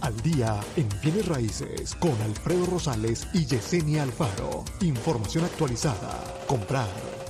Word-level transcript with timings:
Al 0.00 0.16
día 0.22 0.58
en 0.76 0.88
bienes 1.00 1.28
raíces 1.28 1.94
con 1.94 2.10
Alfredo 2.22 2.66
Rosales 2.66 3.28
y 3.32 3.46
Yesenia 3.46 4.02
Alfaro. 4.02 4.64
Información 4.80 5.44
actualizada. 5.44 6.42
Comprar, 6.48 6.88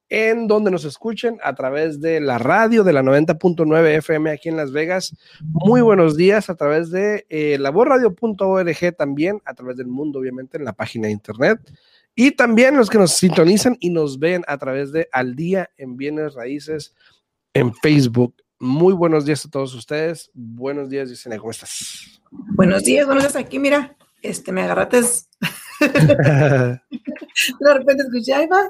en 0.09 0.47
donde 0.47 0.71
nos 0.71 0.85
escuchen 0.85 1.37
a 1.43 1.53
través 1.55 1.99
de 1.99 2.19
la 2.19 2.37
radio 2.37 2.83
de 2.83 2.93
la 2.93 3.03
90.9 3.03 3.97
FM 3.97 4.31
aquí 4.31 4.49
en 4.49 4.57
Las 4.57 4.71
Vegas. 4.71 5.15
Muy 5.41 5.81
buenos 5.81 6.15
días 6.15 6.49
a 6.49 6.55
través 6.55 6.91
de 6.91 7.25
eh, 7.29 7.57
laborradio.org 7.59 8.95
también, 8.97 9.41
a 9.45 9.53
través 9.53 9.77
del 9.77 9.87
mundo, 9.87 10.19
obviamente, 10.19 10.57
en 10.57 10.65
la 10.65 10.73
página 10.73 11.07
de 11.07 11.13
internet. 11.13 11.59
Y 12.15 12.31
también 12.31 12.77
los 12.77 12.89
que 12.89 12.97
nos 12.97 13.11
sintonizan 13.11 13.77
y 13.79 13.89
nos 13.89 14.17
ven 14.17 14.43
a 14.47 14.57
través 14.57 14.91
de 14.91 15.07
Al 15.11 15.35
Día 15.35 15.69
en 15.77 15.97
Bienes 15.97 16.33
Raíces 16.33 16.95
en 17.53 17.73
Facebook. 17.75 18.35
Muy 18.59 18.93
buenos 18.93 19.25
días 19.25 19.45
a 19.45 19.49
todos 19.49 19.75
ustedes. 19.75 20.31
Buenos 20.33 20.89
días, 20.89 21.09
Yesenia, 21.09 21.37
¿cómo 21.37 21.51
estás? 21.51 22.21
Buenos 22.31 22.83
días, 22.83 23.05
buenos 23.05 23.23
días. 23.23 23.35
Aquí, 23.35 23.59
mira, 23.59 23.95
este, 24.21 24.51
me 24.51 24.63
agarraste. 24.63 25.01
de 25.79 26.79
repente 27.59 28.03
escuché, 28.03 28.33
ahí 28.33 28.47
va. 28.47 28.63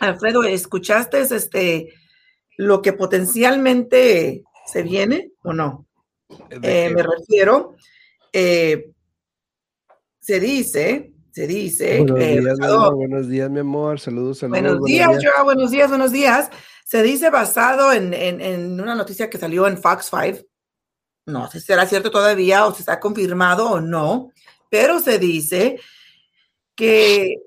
Alfredo, 0.02 0.44
¿escuchaste 0.44 1.22
este, 1.22 1.94
lo 2.58 2.82
que 2.82 2.92
potencialmente 2.94 4.44
se 4.66 4.82
viene 4.84 5.32
o 5.44 5.54
no? 5.54 5.86
Eh, 6.62 6.92
me 6.94 7.02
refiero, 7.04 7.76
eh, 8.32 8.92
se 10.20 10.40
dice, 10.40 11.14
se 11.32 11.48
dice. 11.48 11.98
Buenos, 12.00 12.20
eh, 12.20 12.40
días, 12.40 12.60
basado, 12.60 12.96
buenos 12.96 13.28
días, 13.28 13.50
mi 13.50 13.62
amor. 13.62 14.00
Saludos, 14.00 14.38
saludos. 14.40 14.62
buenos 14.62 14.84
días, 14.84 15.10
Joa, 15.24 15.44
buenos 15.44 15.72
días, 15.72 15.90
buenos 15.90 16.12
días. 16.12 16.50
Se 16.86 17.02
dice 17.02 17.30
basado 17.30 17.94
en, 17.94 18.14
en, 18.14 18.42
en 18.42 18.78
una 18.80 18.96
noticia 18.96 19.30
que 19.30 19.38
salió 19.38 19.68
en 19.68 19.78
Fox 19.78 20.10
5 20.10 20.49
no 21.30 21.50
sé 21.50 21.60
si 21.60 21.68
será 21.68 21.86
cierto 21.86 22.12
todavía 22.12 22.66
o 22.66 22.74
si 22.74 22.82
está 22.82 23.00
confirmado 23.00 23.70
o 23.70 23.82
no, 23.82 24.32
pero 24.70 25.00
se 25.00 25.20
dice 25.20 25.80
que 26.76 27.38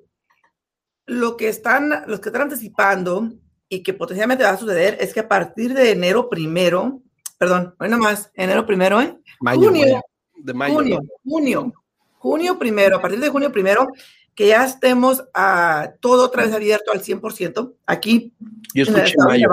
lo 1.06 1.36
que 1.36 1.48
están, 1.48 2.04
los 2.06 2.20
que 2.20 2.28
están 2.28 2.42
anticipando 2.42 3.30
y 3.68 3.82
que 3.82 3.94
potencialmente 3.94 4.44
va 4.44 4.50
a 4.50 4.58
suceder 4.58 4.96
es 5.00 5.12
que 5.14 5.20
a 5.20 5.28
partir 5.28 5.74
de 5.74 5.90
enero 5.90 6.28
primero, 6.28 7.00
perdón, 7.38 7.74
hoy 7.78 7.88
nomás, 7.88 8.30
enero 8.34 8.66
primero, 8.66 9.00
¿eh? 9.00 9.16
Mayo, 9.40 9.68
junio, 9.68 9.84
mayo, 9.86 10.00
de 10.36 10.54
mayo. 10.54 10.74
junio, 10.74 11.00
junio, 11.24 11.72
junio 12.18 12.58
primero, 12.58 12.96
a 12.96 13.00
partir 13.02 13.20
de 13.20 13.28
junio 13.28 13.50
primero, 13.50 13.88
que 14.34 14.48
ya 14.48 14.64
estemos 14.64 15.24
a 15.34 15.92
todo 16.00 16.24
otra 16.26 16.44
vez 16.44 16.54
abierto 16.54 16.92
al 16.92 17.02
100%, 17.02 17.74
aquí 17.86 18.32
Yo 18.74 18.82
escuché 18.84 19.14
mayo. 19.18 19.48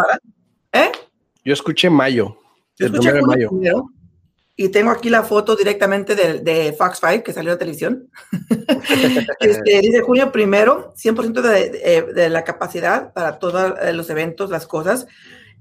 ¿Eh? 0.72 0.92
Yo 1.44 1.54
escuché 1.54 1.90
mayo. 1.90 2.38
Yo 2.78 2.86
El 2.88 2.94
escuché 2.94 3.12
primero 3.12 3.28
de 3.28 3.36
mayo. 3.38 3.50
primero, 3.50 3.90
y 4.62 4.68
tengo 4.68 4.92
aquí 4.92 5.10
la 5.10 5.24
foto 5.24 5.56
directamente 5.56 6.16
de, 6.16 6.40
de 6.40 6.74
Fox 6.74 7.00
5 7.00 7.24
que 7.24 7.32
salió 7.32 7.52
en 7.52 7.56
la 7.56 7.60
televisión. 7.60 8.12
este, 9.40 9.80
dice 9.80 10.02
junio 10.02 10.34
primero, 10.34 10.94
100% 10.98 11.40
de, 11.40 11.70
de, 11.70 12.14
de, 12.14 12.30
la 12.30 12.44
capacidad 12.44 13.14
para 13.14 13.40
todos 13.40 13.74
los 13.94 14.10
eventos, 14.10 14.50
las 14.50 14.68
cosas. 14.68 15.08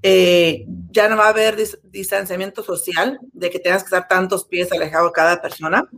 Eh, 0.02 0.64
ya 0.90 1.08
no 1.08 1.16
va 1.16 1.26
a 1.26 1.28
haber 1.28 1.54
dis 1.54 1.78
distanciamiento 1.84 2.64
social, 2.64 3.20
de 3.32 3.50
que 3.50 3.60
tengas 3.60 3.84
que 3.84 3.86
estar 3.86 4.08
tantos 4.08 4.46
pies 4.46 4.72
alejado 4.72 5.12
cada 5.12 5.40
persona. 5.40 5.88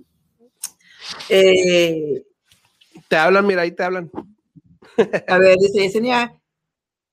Eh, 1.31 2.23
te 3.09 3.17
hablan, 3.17 3.47
mira, 3.47 3.63
ahí 3.63 3.73
te 3.73 3.83
hablan. 3.83 4.11
a 5.27 5.39
ver, 5.39 5.57
dice 5.57 5.81
Yesenia, 5.81 6.39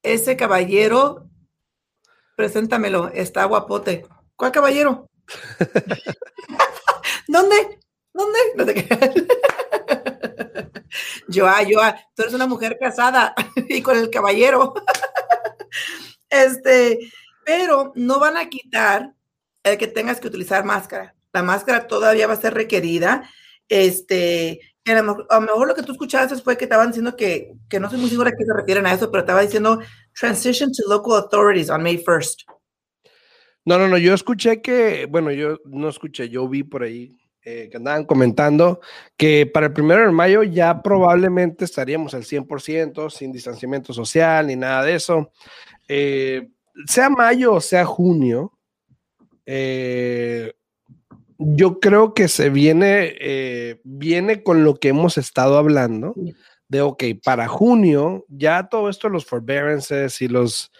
ese 0.03 0.35
caballero, 0.35 1.29
preséntamelo, 2.35 3.07
está 3.13 3.45
guapote. 3.45 4.05
¿Cuál 4.35 4.51
caballero? 4.51 5.07
¿Dónde? 7.27 7.79
¿Dónde? 8.13 8.39
No 8.55 8.65
te. 8.65 8.87
Joa, 11.33 11.57
Joa, 11.69 11.95
tú 12.15 12.23
eres 12.23 12.33
una 12.33 12.47
mujer 12.47 12.77
casada 12.79 13.33
y 13.69 13.81
con 13.81 13.97
el 13.97 14.09
caballero. 14.09 14.73
Este, 16.29 17.11
pero 17.45 17.91
no 17.95 18.19
van 18.19 18.37
a 18.37 18.49
quitar 18.49 19.13
el 19.63 19.77
que 19.77 19.87
tengas 19.87 20.19
que 20.19 20.27
utilizar 20.27 20.65
máscara. 20.65 21.15
La 21.33 21.43
máscara 21.43 21.87
todavía 21.87 22.27
va 22.27 22.33
a 22.33 22.41
ser 22.41 22.53
requerida. 22.53 23.29
Este, 23.69 24.59
a 24.85 24.95
lo, 24.95 25.03
mejor, 25.03 25.27
a 25.29 25.35
lo 25.35 25.41
mejor 25.41 25.67
lo 25.67 25.75
que 25.75 25.83
tú 25.83 25.91
escuchaste 25.91 26.37
fue 26.37 26.57
que 26.57 26.65
estaban 26.65 26.87
diciendo 26.87 27.15
que, 27.15 27.53
que 27.69 27.79
no 27.79 27.89
soy 27.89 27.99
muy 27.99 28.09
segura 28.09 28.29
a 28.29 28.33
qué 28.33 28.45
se 28.45 28.53
refieren 28.53 28.85
a 28.85 28.93
eso, 28.93 29.11
pero 29.11 29.21
estaba 29.21 29.41
diciendo 29.41 29.79
transition 30.17 30.71
to 30.71 30.83
local 30.87 31.13
authorities 31.15 31.69
on 31.69 31.83
May 31.83 31.97
1st. 32.03 32.56
No, 33.67 33.77
no, 33.77 33.89
no, 33.89 33.97
yo 33.97 34.13
escuché 34.13 34.61
que, 34.61 35.07
bueno, 35.07 35.29
yo 35.29 35.59
no 35.65 35.89
escuché, 35.89 36.29
yo 36.29 36.47
vi 36.47 36.63
por 36.63 36.83
ahí 36.83 37.17
eh, 37.43 37.67
que 37.69 37.75
andaban 37.75 38.05
comentando 38.05 38.79
que 39.17 39.45
para 39.45 39.65
el 39.65 39.73
primero 39.73 40.05
de 40.05 40.11
mayo 40.13 40.41
ya 40.41 40.81
probablemente 40.81 41.65
estaríamos 41.65 42.13
al 42.13 42.23
100%, 42.23 43.09
sin 43.09 43.33
distanciamiento 43.33 43.91
social 43.91 44.47
ni 44.47 44.55
nada 44.55 44.83
de 44.83 44.95
eso. 44.95 45.33
Eh, 45.85 46.47
sea 46.85 47.09
mayo 47.09 47.55
o 47.55 47.59
sea 47.59 47.83
junio, 47.83 48.57
eh, 49.45 50.53
yo 51.37 51.81
creo 51.81 52.13
que 52.13 52.29
se 52.29 52.49
viene, 52.49 53.81
viene 53.83 54.43
con 54.43 54.63
lo 54.63 54.75
que 54.75 54.87
hemos 54.87 55.17
estado 55.17 55.57
hablando, 55.57 56.15
de, 56.69 56.79
ok, 56.79 57.03
para 57.21 57.49
junio 57.49 58.23
ya 58.29 58.69
todo 58.69 58.87
esto, 58.87 59.09
los 59.09 59.25
forbearances 59.25 60.21
y 60.21 60.29
los... 60.29 60.71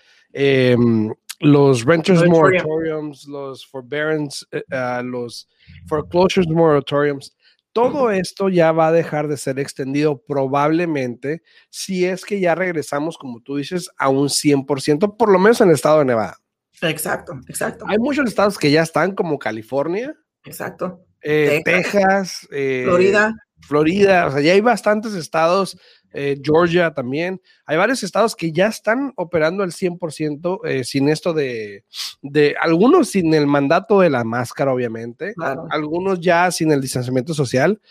Eh, 1.39 1.47
los 1.47 1.85
renters 1.85 2.25
moratoriums, 2.27 3.27
los 3.27 3.65
forbearance, 3.65 4.45
uh, 4.53 5.03
los 5.03 5.47
foreclosures 5.87 6.47
moratoriums, 6.49 7.35
todo 7.73 8.09
esto 8.09 8.49
ya 8.49 8.72
va 8.72 8.87
a 8.87 8.91
dejar 8.91 9.28
de 9.28 9.37
ser 9.37 9.59
extendido 9.59 10.19
probablemente 10.28 11.43
si 11.69 12.05
es 12.05 12.25
que 12.25 12.39
ya 12.39 12.55
regresamos, 12.55 13.19
como 13.19 13.39
tú 13.41 13.57
dices, 13.57 13.89
a 13.97 14.09
un 14.09 14.29
100%, 14.29 15.16
por 15.16 15.29
lo 15.29 15.37
menos 15.37 15.61
en 15.61 15.69
el 15.69 15.75
estado 15.75 15.99
de 15.99 16.05
Nevada. 16.05 16.39
Exacto, 16.81 17.40
exacto. 17.47 17.85
Hay 17.87 17.99
muchos 17.99 18.28
estados 18.28 18.57
que 18.57 18.72
ya 18.72 18.81
están, 18.81 19.13
como 19.13 19.37
California. 19.37 20.16
Exacto. 20.43 21.03
Eh, 21.22 21.61
Texas, 21.63 21.91
Texas 21.93 22.47
eh, 22.51 22.81
Florida. 22.85 23.35
Florida, 23.61 24.28
o 24.28 24.31
sea, 24.31 24.41
ya 24.41 24.53
hay 24.53 24.61
bastantes 24.61 25.13
estados 25.13 25.78
eh, 26.13 26.39
Georgia 26.41 26.93
también. 26.93 27.41
Hay 27.65 27.77
varios 27.77 28.03
estados 28.03 28.35
que 28.35 28.51
ya 28.51 28.67
están 28.67 29.13
operando 29.15 29.63
al 29.63 29.71
100% 29.71 30.59
eh, 30.65 30.83
sin 30.83 31.09
esto 31.09 31.33
de, 31.33 31.83
de, 32.21 32.55
algunos 32.59 33.09
sin 33.09 33.33
el 33.33 33.47
mandato 33.47 33.99
de 33.99 34.09
la 34.09 34.23
máscara, 34.23 34.73
obviamente, 34.73 35.33
claro. 35.33 35.67
algunos 35.69 36.19
ya 36.19 36.49
sin 36.51 36.71
el 36.71 36.81
distanciamiento 36.81 37.33
social, 37.33 37.81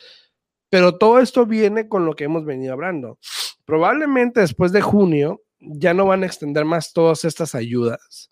pero 0.69 0.97
todo 0.97 1.21
esto 1.21 1.47
viene 1.47 1.89
con 1.89 2.05
lo 2.07 2.15
que 2.15 2.25
hemos 2.25 2.45
venido 2.45 2.73
hablando. 2.73 3.19
Probablemente 3.65 4.41
después 4.41 4.73
de 4.73 4.81
junio 4.81 5.43
ya 5.61 5.95
no 5.95 6.07
van 6.07 6.23
a 6.23 6.27
extender 6.27 6.65
más 6.65 6.93
todas 6.93 7.25
estas 7.25 7.55
ayudas. 7.55 8.31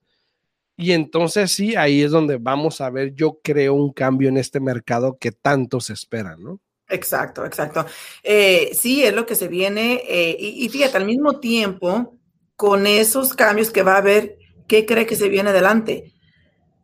Y 0.77 0.93
entonces 0.93 1.53
sí, 1.53 1.77
ahí 1.77 2.03
es 2.03 2.11
donde 2.11 2.37
vamos 2.37 2.81
a 2.81 2.91
ver, 2.91 3.15
yo 3.15 3.39
creo, 3.43 3.75
un 3.75 3.93
cambio 3.93 4.29
en 4.29 4.37
este 4.37 4.59
mercado 4.59 5.19
que 5.19 5.31
tanto 5.31 5.81
se 5.81 5.93
espera, 5.93 6.37
¿no? 6.37 6.61
Exacto, 6.89 7.45
exacto. 7.45 7.87
Eh, 8.23 8.71
sí, 8.75 9.05
es 9.05 9.15
lo 9.15 9.27
que 9.27 9.35
se 9.35 9.49
viene. 9.49 10.03
Eh, 10.07 10.37
y, 10.39 10.65
y, 10.65 10.69
fíjate, 10.69 10.97
al 10.97 11.07
mismo 11.07 11.41
tiempo, 11.41 12.19
con 12.57 12.87
esos 12.87 13.35
cambios 13.35 13.71
que 13.71 13.83
va 13.83 13.95
a 13.95 13.99
haber, 13.99 14.39
¿qué 14.67 14.87
cree 14.87 15.07
que 15.07 15.17
se 15.17 15.29
viene 15.29 15.51
adelante? 15.51 16.13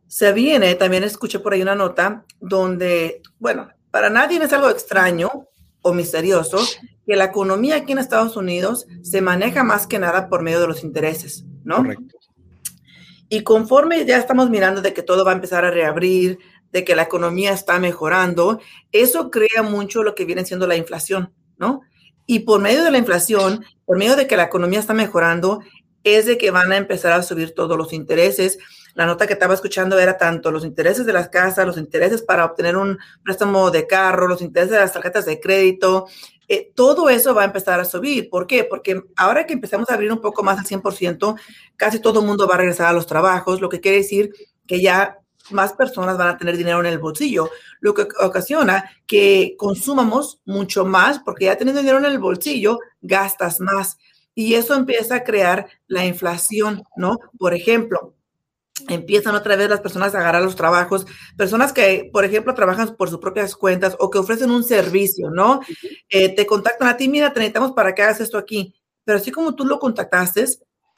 Se 0.07 0.33
viene, 0.33 0.75
también 0.75 1.03
escuché 1.03 1.39
por 1.39 1.53
ahí 1.53 1.61
una 1.61 1.75
nota 1.75 2.25
donde, 2.39 3.21
bueno, 3.39 3.69
para 3.91 4.09
nadie 4.09 4.43
es 4.43 4.51
algo 4.53 4.69
extraño 4.69 5.29
o 5.81 5.93
misterioso 5.93 6.59
que 7.05 7.15
la 7.15 7.25
economía 7.25 7.77
aquí 7.77 7.93
en 7.93 7.99
Estados 7.99 8.35
Unidos 8.35 8.87
se 9.03 9.21
maneja 9.21 9.63
más 9.63 9.87
que 9.87 9.99
nada 9.99 10.29
por 10.29 10.41
medio 10.41 10.59
de 10.61 10.67
los 10.67 10.83
intereses, 10.83 11.45
¿no? 11.63 11.77
Correcto. 11.77 12.17
Y 13.29 13.43
conforme 13.43 14.05
ya 14.05 14.17
estamos 14.17 14.49
mirando 14.49 14.81
de 14.81 14.93
que 14.93 15.03
todo 15.03 15.23
va 15.23 15.31
a 15.31 15.35
empezar 15.35 15.63
a 15.63 15.71
reabrir, 15.71 16.37
de 16.71 16.83
que 16.83 16.95
la 16.95 17.03
economía 17.03 17.51
está 17.51 17.79
mejorando, 17.79 18.59
eso 18.91 19.29
crea 19.29 19.63
mucho 19.63 20.03
lo 20.03 20.15
que 20.15 20.25
viene 20.25 20.45
siendo 20.45 20.67
la 20.67 20.75
inflación, 20.75 21.33
¿no? 21.57 21.81
Y 22.25 22.39
por 22.39 22.61
medio 22.61 22.83
de 22.83 22.91
la 22.91 22.97
inflación, 22.97 23.65
por 23.85 23.97
medio 23.97 24.15
de 24.15 24.27
que 24.27 24.37
la 24.37 24.43
economía 24.43 24.79
está 24.79 24.93
mejorando, 24.93 25.61
es 26.03 26.25
de 26.25 26.37
que 26.37 26.51
van 26.51 26.71
a 26.71 26.77
empezar 26.77 27.13
a 27.13 27.23
subir 27.23 27.53
todos 27.53 27.77
los 27.77 27.93
intereses. 27.93 28.57
La 28.93 29.05
nota 29.05 29.27
que 29.27 29.33
estaba 29.33 29.53
escuchando 29.53 29.99
era 29.99 30.17
tanto 30.17 30.51
los 30.51 30.65
intereses 30.65 31.05
de 31.05 31.13
las 31.13 31.29
casas, 31.29 31.65
los 31.65 31.77
intereses 31.77 32.21
para 32.21 32.45
obtener 32.45 32.75
un 32.75 32.97
préstamo 33.23 33.71
de 33.71 33.87
carro, 33.87 34.27
los 34.27 34.41
intereses 34.41 34.71
de 34.71 34.79
las 34.79 34.93
tarjetas 34.93 35.25
de 35.25 35.39
crédito, 35.39 36.07
eh, 36.47 36.71
todo 36.75 37.09
eso 37.09 37.33
va 37.33 37.43
a 37.43 37.45
empezar 37.45 37.79
a 37.79 37.85
subir. 37.85 38.29
¿Por 38.29 38.45
qué? 38.45 38.65
Porque 38.65 39.01
ahora 39.15 39.45
que 39.45 39.53
empezamos 39.53 39.89
a 39.89 39.93
abrir 39.93 40.11
un 40.11 40.19
poco 40.19 40.43
más 40.43 40.59
al 40.59 40.65
100%, 40.65 41.35
casi 41.77 41.99
todo 41.99 42.19
el 42.19 42.25
mundo 42.25 42.45
va 42.45 42.55
a 42.55 42.57
regresar 42.57 42.87
a 42.87 42.93
los 42.93 43.07
trabajos, 43.07 43.61
lo 43.61 43.69
que 43.69 43.79
quiere 43.79 43.99
decir 43.99 44.31
que 44.67 44.81
ya 44.81 45.17
más 45.51 45.73
personas 45.73 46.17
van 46.17 46.29
a 46.29 46.37
tener 46.37 46.57
dinero 46.57 46.79
en 46.79 46.87
el 46.87 46.99
bolsillo, 46.99 47.49
lo 47.79 47.93
que 47.93 48.07
ocasiona 48.19 48.91
que 49.07 49.55
consumamos 49.57 50.41
mucho 50.45 50.85
más, 50.85 51.19
porque 51.19 51.45
ya 51.45 51.57
teniendo 51.57 51.81
dinero 51.81 51.99
en 51.99 52.05
el 52.05 52.19
bolsillo, 52.19 52.79
gastas 53.01 53.59
más. 53.59 53.97
Y 54.33 54.53
eso 54.53 54.75
empieza 54.75 55.15
a 55.15 55.23
crear 55.23 55.67
la 55.87 56.05
inflación, 56.05 56.83
¿no? 56.95 57.19
Por 57.37 57.53
ejemplo, 57.53 58.15
empiezan 58.87 59.35
otra 59.35 59.55
vez 59.55 59.69
las 59.69 59.81
personas 59.81 60.15
a 60.15 60.19
agarrar 60.19 60.41
los 60.41 60.55
trabajos, 60.55 61.05
personas 61.37 61.73
que, 61.73 62.09
por 62.11 62.25
ejemplo, 62.25 62.53
trabajan 62.53 62.95
por 62.95 63.09
sus 63.09 63.19
propias 63.19 63.55
cuentas 63.55 63.95
o 63.99 64.09
que 64.09 64.19
ofrecen 64.19 64.51
un 64.51 64.63
servicio, 64.63 65.29
¿no? 65.29 65.61
Eh, 66.09 66.33
te 66.35 66.45
contactan 66.45 66.87
a 66.87 66.97
ti, 66.97 67.09
mira, 67.09 67.33
te 67.33 67.39
necesitamos 67.39 67.73
para 67.73 67.93
que 67.93 68.03
hagas 68.03 68.21
esto 68.21 68.37
aquí. 68.37 68.73
Pero 69.03 69.17
así 69.17 69.31
como 69.31 69.55
tú 69.55 69.65
lo 69.65 69.79
contactaste, 69.79 70.45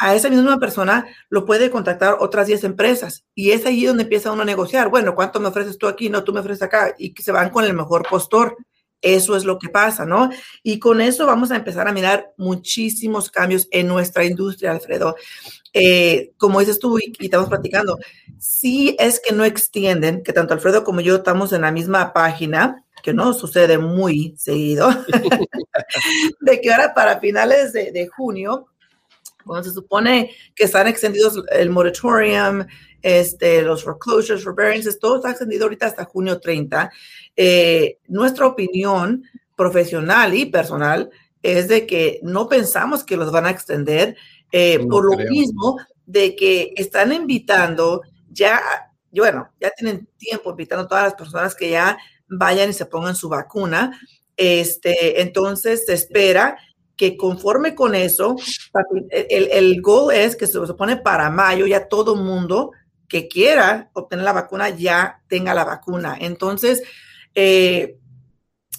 a 0.04 0.14
esa 0.16 0.30
misma 0.30 0.60
persona 0.60 1.08
lo 1.30 1.46
puede 1.46 1.72
contactar 1.72 2.18
otras 2.20 2.48
10 2.48 2.66
empresas 2.66 3.24
y 3.34 3.52
es 3.52 3.66
ahí 3.66 3.86
donde 3.86 4.04
empieza 4.04 4.34
uno 4.34 4.42
a 4.42 4.46
negociar. 4.46 4.90
Bueno, 4.90 5.16
¿cuánto 5.16 5.40
me 5.40 5.48
ofreces 5.48 5.78
tú 5.78 5.88
aquí? 5.88 6.10
No, 6.10 6.26
tú 6.26 6.34
me 6.34 6.42
ofreces 6.42 6.64
acá 6.64 6.94
y 6.98 7.14
que 7.14 7.24
se 7.24 7.32
van 7.32 7.52
con 7.52 7.64
el 7.64 7.74
mejor 7.74 8.06
postor. 8.10 8.58
Eso 9.02 9.38
es 9.38 9.46
lo 9.46 9.58
que 9.58 9.70
pasa, 9.70 10.06
¿no? 10.06 10.30
Y 10.62 10.80
con 10.80 11.00
eso 11.00 11.26
vamos 11.26 11.52
a 11.52 11.56
empezar 11.56 11.88
a 11.88 11.94
mirar 11.94 12.34
muchísimos 12.38 13.32
cambios 13.32 13.70
en 13.72 13.88
nuestra 13.88 14.26
industria, 14.26 14.72
Alfredo. 14.72 15.16
Eh, 15.72 16.34
como 16.38 16.60
dices 16.60 16.80
tú 16.80 17.00
y, 17.00 17.14
estamos 17.20 17.48
platicando, 17.48 17.98
sí 18.38 18.98
es 19.00 19.22
que 19.22 19.34
no 19.34 19.46
extienden, 19.46 20.22
que 20.22 20.34
tanto 20.34 20.54
Alfredo 20.54 20.84
como 20.84 21.00
yo 21.00 21.16
estamos 21.16 21.54
en 21.54 21.62
la 21.62 21.72
misma 21.72 22.12
página, 22.12 22.84
que 23.02 23.14
no 23.14 23.32
sucede 23.32 23.78
muy 23.78 24.36
seguido, 24.38 24.90
de 26.42 26.60
que 26.60 26.74
ahora 26.74 26.94
para 26.94 27.22
finales 27.22 27.72
de 27.72 28.10
junio 28.14 28.68
cuando 29.46 29.68
se 29.68 29.76
supone 29.76 30.32
que 30.56 30.66
están 30.66 30.88
extendidos 30.88 31.44
el 31.52 31.70
moratorium, 31.70 32.66
este, 33.02 33.62
los 33.62 33.84
foreclosures, 33.84 34.44
forbearances, 34.44 35.00
todo 35.00 35.18
está 35.18 35.32
extendido 35.32 35.66
ahorita 35.66 35.88
hasta 35.88 36.06
junio 36.06 36.40
30. 36.40 36.92
Eh, 37.36 38.00
nuestra 38.08 38.48
opinión 38.48 39.24
profesional 39.56 40.34
y 40.34 40.46
personal 40.46 41.10
es 41.42 41.68
de 41.68 41.86
que 41.86 42.20
no 42.24 42.48
pensamos 42.48 43.04
que 43.04 43.18
los 43.18 43.32
van 43.32 43.46
a 43.46 43.52
extender 43.52 44.16
eh, 44.52 44.80
por 44.88 45.04
lo 45.06 45.18
mismo 45.30 45.78
de 46.06 46.36
que 46.36 46.74
están 46.78 47.12
invitando 47.12 48.02
ya, 48.30 48.62
bueno, 49.12 49.50
ya 49.60 49.70
tienen 49.72 50.08
tiempo 50.18 50.52
invitando 50.52 50.86
a 50.86 50.88
todas 50.88 51.04
las 51.06 51.16
personas 51.16 51.56
que 51.56 51.70
ya 51.70 51.98
vayan 52.28 52.70
y 52.70 52.74
se 52.74 52.86
pongan 52.86 53.16
su 53.16 53.30
vacuna. 53.30 54.00
Este, 54.38 55.22
entonces 55.22 55.86
se 55.86 55.94
espera 55.94 56.58
que 56.96 57.18
conforme 57.18 57.76
con 57.76 57.96
eso, 57.96 58.36
el, 59.10 59.50
el 59.52 59.82
goal 59.82 60.16
es 60.16 60.36
que 60.36 60.48
se 60.48 60.54
supone 60.54 60.98
para 60.98 61.30
mayo 61.30 61.66
ya 61.66 61.88
todo 61.88 62.16
mundo 62.16 62.72
que 63.08 63.28
quiera 63.28 63.92
obtener 63.94 64.26
la 64.26 64.34
vacuna 64.34 64.70
ya 64.70 65.22
tenga 65.28 65.54
la 65.54 65.66
vacuna. 65.66 66.18
Entonces, 66.20 66.82
eh, 67.36 68.00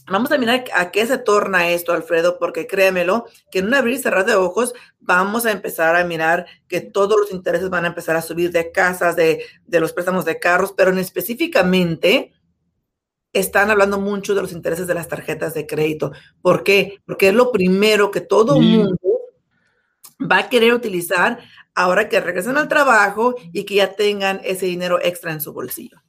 vamos 0.06 0.32
a 0.32 0.38
mirar 0.38 0.64
a 0.74 0.90
qué 0.90 1.06
se 1.06 1.18
torna 1.18 1.68
esto, 1.70 1.92
Alfredo, 1.92 2.38
porque 2.38 2.66
créemelo, 2.66 3.26
que 3.50 3.60
en 3.60 3.66
un 3.66 3.74
abrir 3.74 3.94
y 3.94 3.98
cerrar 3.98 4.26
de 4.26 4.34
ojos 4.34 4.74
vamos 4.98 5.46
a 5.46 5.52
empezar 5.52 5.96
a 5.96 6.04
mirar 6.04 6.46
que 6.68 6.80
todos 6.80 7.18
los 7.18 7.30
intereses 7.30 7.70
van 7.70 7.84
a 7.84 7.88
empezar 7.88 8.16
a 8.16 8.22
subir 8.22 8.50
de 8.50 8.72
casas, 8.72 9.16
de, 9.16 9.44
de 9.66 9.80
los 9.80 9.92
préstamos 9.92 10.24
de 10.24 10.38
carros, 10.38 10.74
pero 10.76 10.90
en 10.90 10.98
específicamente 10.98 12.32
están 13.34 13.70
hablando 13.70 14.00
mucho 14.00 14.34
de 14.34 14.42
los 14.42 14.52
intereses 14.52 14.86
de 14.86 14.94
las 14.94 15.08
tarjetas 15.08 15.52
de 15.52 15.66
crédito. 15.66 16.12
¿Por 16.40 16.62
qué? 16.62 17.00
Porque 17.04 17.28
es 17.28 17.34
lo 17.34 17.52
primero 17.52 18.10
que 18.10 18.20
todo 18.20 18.56
el 18.56 18.62
mundo 18.62 18.98
va 20.20 20.38
a 20.38 20.48
querer 20.48 20.72
utilizar 20.72 21.38
ahora 21.74 22.08
que 22.08 22.20
regresen 22.20 22.56
al 22.56 22.68
trabajo 22.68 23.34
y 23.52 23.64
que 23.64 23.74
ya 23.76 23.94
tengan 23.94 24.40
ese 24.44 24.66
dinero 24.66 24.98
extra 25.02 25.32
en 25.32 25.40
su 25.40 25.52
bolsillo. 25.52 26.00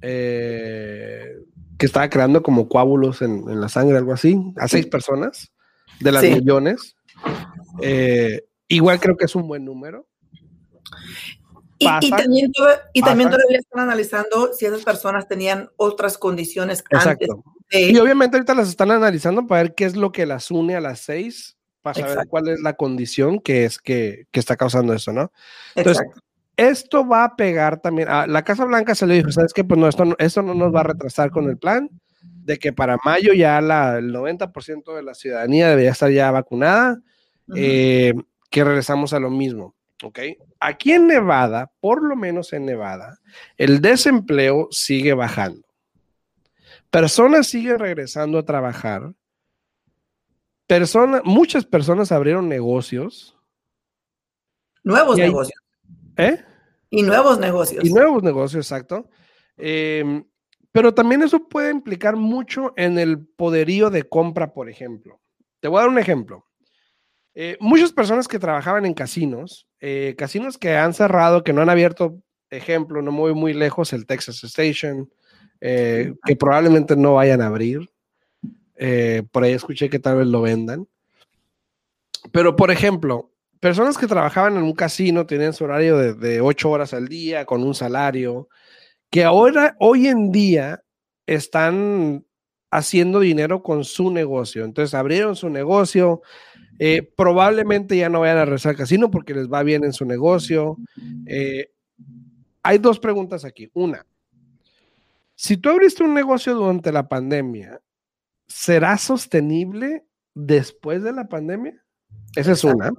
eh, 0.00 1.36
que 1.78 1.86
estaba 1.86 2.08
creando 2.08 2.42
como 2.42 2.68
coágulos 2.68 3.22
en, 3.22 3.60
la 3.60 3.68
sangre, 3.68 3.98
algo 3.98 4.12
así, 4.12 4.38
a 4.56 4.68
seis 4.68 4.86
personas 4.86 5.52
de 6.00 6.12
las 6.12 6.22
millones. 6.22 6.96
Eh, 7.80 8.42
igual 8.68 9.00
creo 9.00 9.16
que 9.16 9.24
es 9.24 9.34
un 9.34 9.48
buen 9.48 9.64
número. 9.64 10.08
y, 11.78 12.10
también, 12.10 12.52
y 12.92 13.02
también 13.02 13.30
todavía 13.30 13.58
están 13.58 13.80
analizando 13.80 14.52
si 14.52 14.66
esas 14.66 14.84
personas 14.84 15.26
tenían 15.26 15.70
otras 15.76 16.18
condiciones 16.18 16.84
Exacto. 16.90 17.42
Y 17.70 17.96
obviamente 17.98 18.36
ahorita 18.36 18.54
las 18.54 18.68
están 18.68 18.90
analizando 18.90 19.46
para 19.46 19.62
ver 19.62 19.74
qué 19.74 19.86
es 19.86 19.96
lo 19.96 20.12
que 20.12 20.26
las 20.26 20.50
une 20.50 20.76
a 20.76 20.80
las 20.80 21.00
seis 21.00 21.56
para 21.80 22.00
saber 22.00 22.28
cuál 22.28 22.48
es 22.48 22.60
la 22.60 22.74
condición 22.74 23.40
que 23.40 23.64
es 23.64 23.78
que, 23.78 24.26
que 24.30 24.40
está 24.40 24.56
causando 24.56 24.92
eso, 24.92 25.12
¿no? 25.12 25.32
Entonces, 25.74 26.02
Exacto. 26.02 26.31
Esto 26.56 27.06
va 27.06 27.24
a 27.24 27.36
pegar 27.36 27.80
también. 27.80 28.08
A 28.08 28.26
la 28.26 28.42
Casa 28.44 28.64
Blanca 28.64 28.94
se 28.94 29.06
le 29.06 29.14
dijo, 29.14 29.32
¿sabes 29.32 29.52
qué? 29.52 29.64
Pues 29.64 29.78
no, 29.80 29.88
esto, 29.88 30.04
no- 30.04 30.16
esto 30.18 30.42
no 30.42 30.54
nos 30.54 30.74
va 30.74 30.80
a 30.80 30.84
retrasar 30.84 31.30
con 31.30 31.48
el 31.48 31.58
plan 31.58 31.88
de 32.22 32.58
que 32.58 32.72
para 32.72 32.98
mayo 33.04 33.32
ya 33.32 33.60
la, 33.60 33.98
el 33.98 34.12
90% 34.12 34.94
de 34.94 35.02
la 35.02 35.14
ciudadanía 35.14 35.68
debería 35.68 35.90
estar 35.92 36.10
ya 36.10 36.30
vacunada, 36.30 37.00
eh, 37.54 38.14
que 38.50 38.64
regresamos 38.64 39.12
a 39.12 39.20
lo 39.20 39.30
mismo, 39.30 39.74
¿ok? 40.02 40.18
Aquí 40.60 40.92
en 40.92 41.06
Nevada, 41.06 41.70
por 41.80 42.02
lo 42.02 42.16
menos 42.16 42.52
en 42.52 42.66
Nevada, 42.66 43.18
el 43.56 43.80
desempleo 43.80 44.68
sigue 44.70 45.14
bajando. 45.14 45.66
Personas 46.90 47.46
siguen 47.46 47.78
regresando 47.78 48.38
a 48.38 48.44
trabajar. 48.44 49.12
Personas, 50.66 51.22
muchas 51.24 51.64
personas 51.64 52.12
abrieron 52.12 52.48
negocios, 52.48 53.36
Nuevos 54.84 55.16
hay- 55.18 55.28
negocios. 55.28 55.61
¿Eh? 56.16 56.44
Y 56.90 57.02
nuevos 57.02 57.38
negocios. 57.38 57.84
Y 57.84 57.92
nuevos 57.92 58.22
negocios, 58.22 58.66
exacto. 58.66 59.08
Em, 59.56 60.24
pero 60.72 60.94
también 60.94 61.22
eso 61.22 61.48
puede 61.48 61.70
implicar 61.70 62.16
mucho 62.16 62.72
en 62.76 62.98
el 62.98 63.26
poderío 63.26 63.90
de 63.90 64.04
compra, 64.04 64.52
por 64.52 64.68
ejemplo. 64.68 65.20
Te 65.60 65.68
voy 65.68 65.78
a 65.78 65.82
dar 65.82 65.90
un 65.90 65.98
ejemplo. 65.98 66.46
Eh, 67.34 67.56
muchas 67.60 67.92
personas 67.92 68.28
que 68.28 68.38
trabajaban 68.38 68.84
en 68.84 68.94
casinos, 68.94 69.66
eh, 69.80 70.14
casinos 70.18 70.58
que 70.58 70.76
han 70.76 70.92
cerrado, 70.92 71.44
que 71.44 71.52
no 71.52 71.62
han 71.62 71.70
abierto, 71.70 72.22
ejemplo, 72.50 73.00
no 73.00 73.12
voy 73.12 73.34
muy 73.34 73.54
lejos, 73.54 73.92
el 73.92 74.06
Texas 74.06 74.44
Station, 74.44 75.10
eh, 75.60 76.14
que 76.26 76.36
probablemente 76.36 76.96
no 76.96 77.14
vayan 77.14 77.40
a 77.40 77.46
abrir. 77.46 77.88
Por 79.30 79.44
ahí 79.44 79.52
escuché 79.52 79.88
que 79.88 80.00
tal 80.00 80.16
vez 80.18 80.26
lo 80.26 80.42
vendan. 80.42 80.88
Pero, 82.32 82.56
por 82.56 82.70
ejemplo, 82.70 83.31
personas 83.62 83.96
que 83.96 84.08
trabajaban 84.08 84.56
en 84.56 84.64
un 84.64 84.72
casino, 84.72 85.24
tenían 85.24 85.52
su 85.52 85.62
horario 85.62 85.96
de, 85.96 86.14
de 86.14 86.40
ocho 86.40 86.68
horas 86.68 86.92
al 86.94 87.06
día, 87.06 87.44
con 87.44 87.62
un 87.62 87.76
salario, 87.76 88.48
que 89.08 89.22
ahora, 89.22 89.76
hoy 89.78 90.08
en 90.08 90.32
día, 90.32 90.82
están 91.26 92.26
haciendo 92.72 93.20
dinero 93.20 93.62
con 93.62 93.84
su 93.84 94.10
negocio. 94.10 94.64
Entonces, 94.64 94.94
abrieron 94.94 95.36
su 95.36 95.48
negocio, 95.48 96.22
eh, 96.80 97.02
probablemente 97.16 97.96
ya 97.96 98.08
no 98.08 98.18
vayan 98.18 98.38
a 98.38 98.44
regresar 98.46 98.70
al 98.70 98.78
casino 98.78 99.12
porque 99.12 99.32
les 99.32 99.48
va 99.48 99.62
bien 99.62 99.84
en 99.84 99.92
su 99.92 100.06
negocio. 100.06 100.76
Eh, 101.26 101.70
hay 102.64 102.78
dos 102.78 102.98
preguntas 102.98 103.44
aquí. 103.44 103.70
Una, 103.74 104.04
si 105.36 105.56
tú 105.56 105.70
abriste 105.70 106.02
un 106.02 106.14
negocio 106.14 106.52
durante 106.54 106.90
la 106.90 107.08
pandemia, 107.08 107.80
¿será 108.48 108.98
sostenible 108.98 110.04
después 110.34 111.04
de 111.04 111.12
la 111.12 111.28
pandemia? 111.28 111.80
Esa 112.34 112.52
es 112.52 112.64
una. 112.64 112.90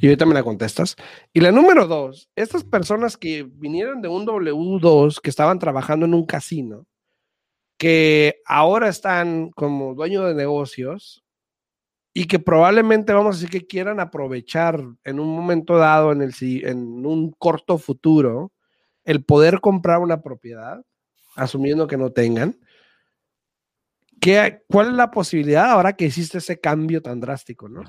Y 0.00 0.06
ahorita 0.06 0.24
me 0.26 0.34
la 0.34 0.42
contestas. 0.42 0.96
Y 1.32 1.40
la 1.40 1.52
número 1.52 1.86
dos, 1.86 2.30
estas 2.36 2.64
personas 2.64 3.16
que 3.16 3.42
vinieron 3.42 4.00
de 4.00 4.08
un 4.08 4.24
W2, 4.26 5.20
que 5.20 5.30
estaban 5.30 5.58
trabajando 5.58 6.06
en 6.06 6.14
un 6.14 6.24
casino, 6.24 6.86
que 7.78 8.36
ahora 8.46 8.88
están 8.88 9.50
como 9.50 9.94
dueños 9.94 10.26
de 10.26 10.34
negocios 10.34 11.22
y 12.14 12.26
que 12.26 12.38
probablemente 12.38 13.12
vamos 13.12 13.36
a 13.36 13.38
decir 13.38 13.50
que 13.50 13.66
quieran 13.66 14.00
aprovechar 14.00 14.82
en 15.04 15.20
un 15.20 15.28
momento 15.36 15.76
dado, 15.76 16.10
en, 16.10 16.22
el, 16.22 16.32
si- 16.34 16.62
en 16.64 17.04
un 17.06 17.30
corto 17.32 17.78
futuro, 17.78 18.52
el 19.04 19.24
poder 19.24 19.60
comprar 19.60 20.00
una 20.00 20.22
propiedad, 20.22 20.82
asumiendo 21.36 21.86
que 21.86 21.96
no 21.96 22.10
tengan. 22.10 22.58
¿Qué, 24.20 24.62
¿Cuál 24.68 24.88
es 24.88 24.94
la 24.94 25.10
posibilidad 25.10 25.70
ahora 25.70 25.94
que 25.94 26.06
hiciste 26.06 26.38
ese 26.38 26.60
cambio 26.60 27.02
tan 27.02 27.20
drástico? 27.20 27.68
¿no? 27.68 27.82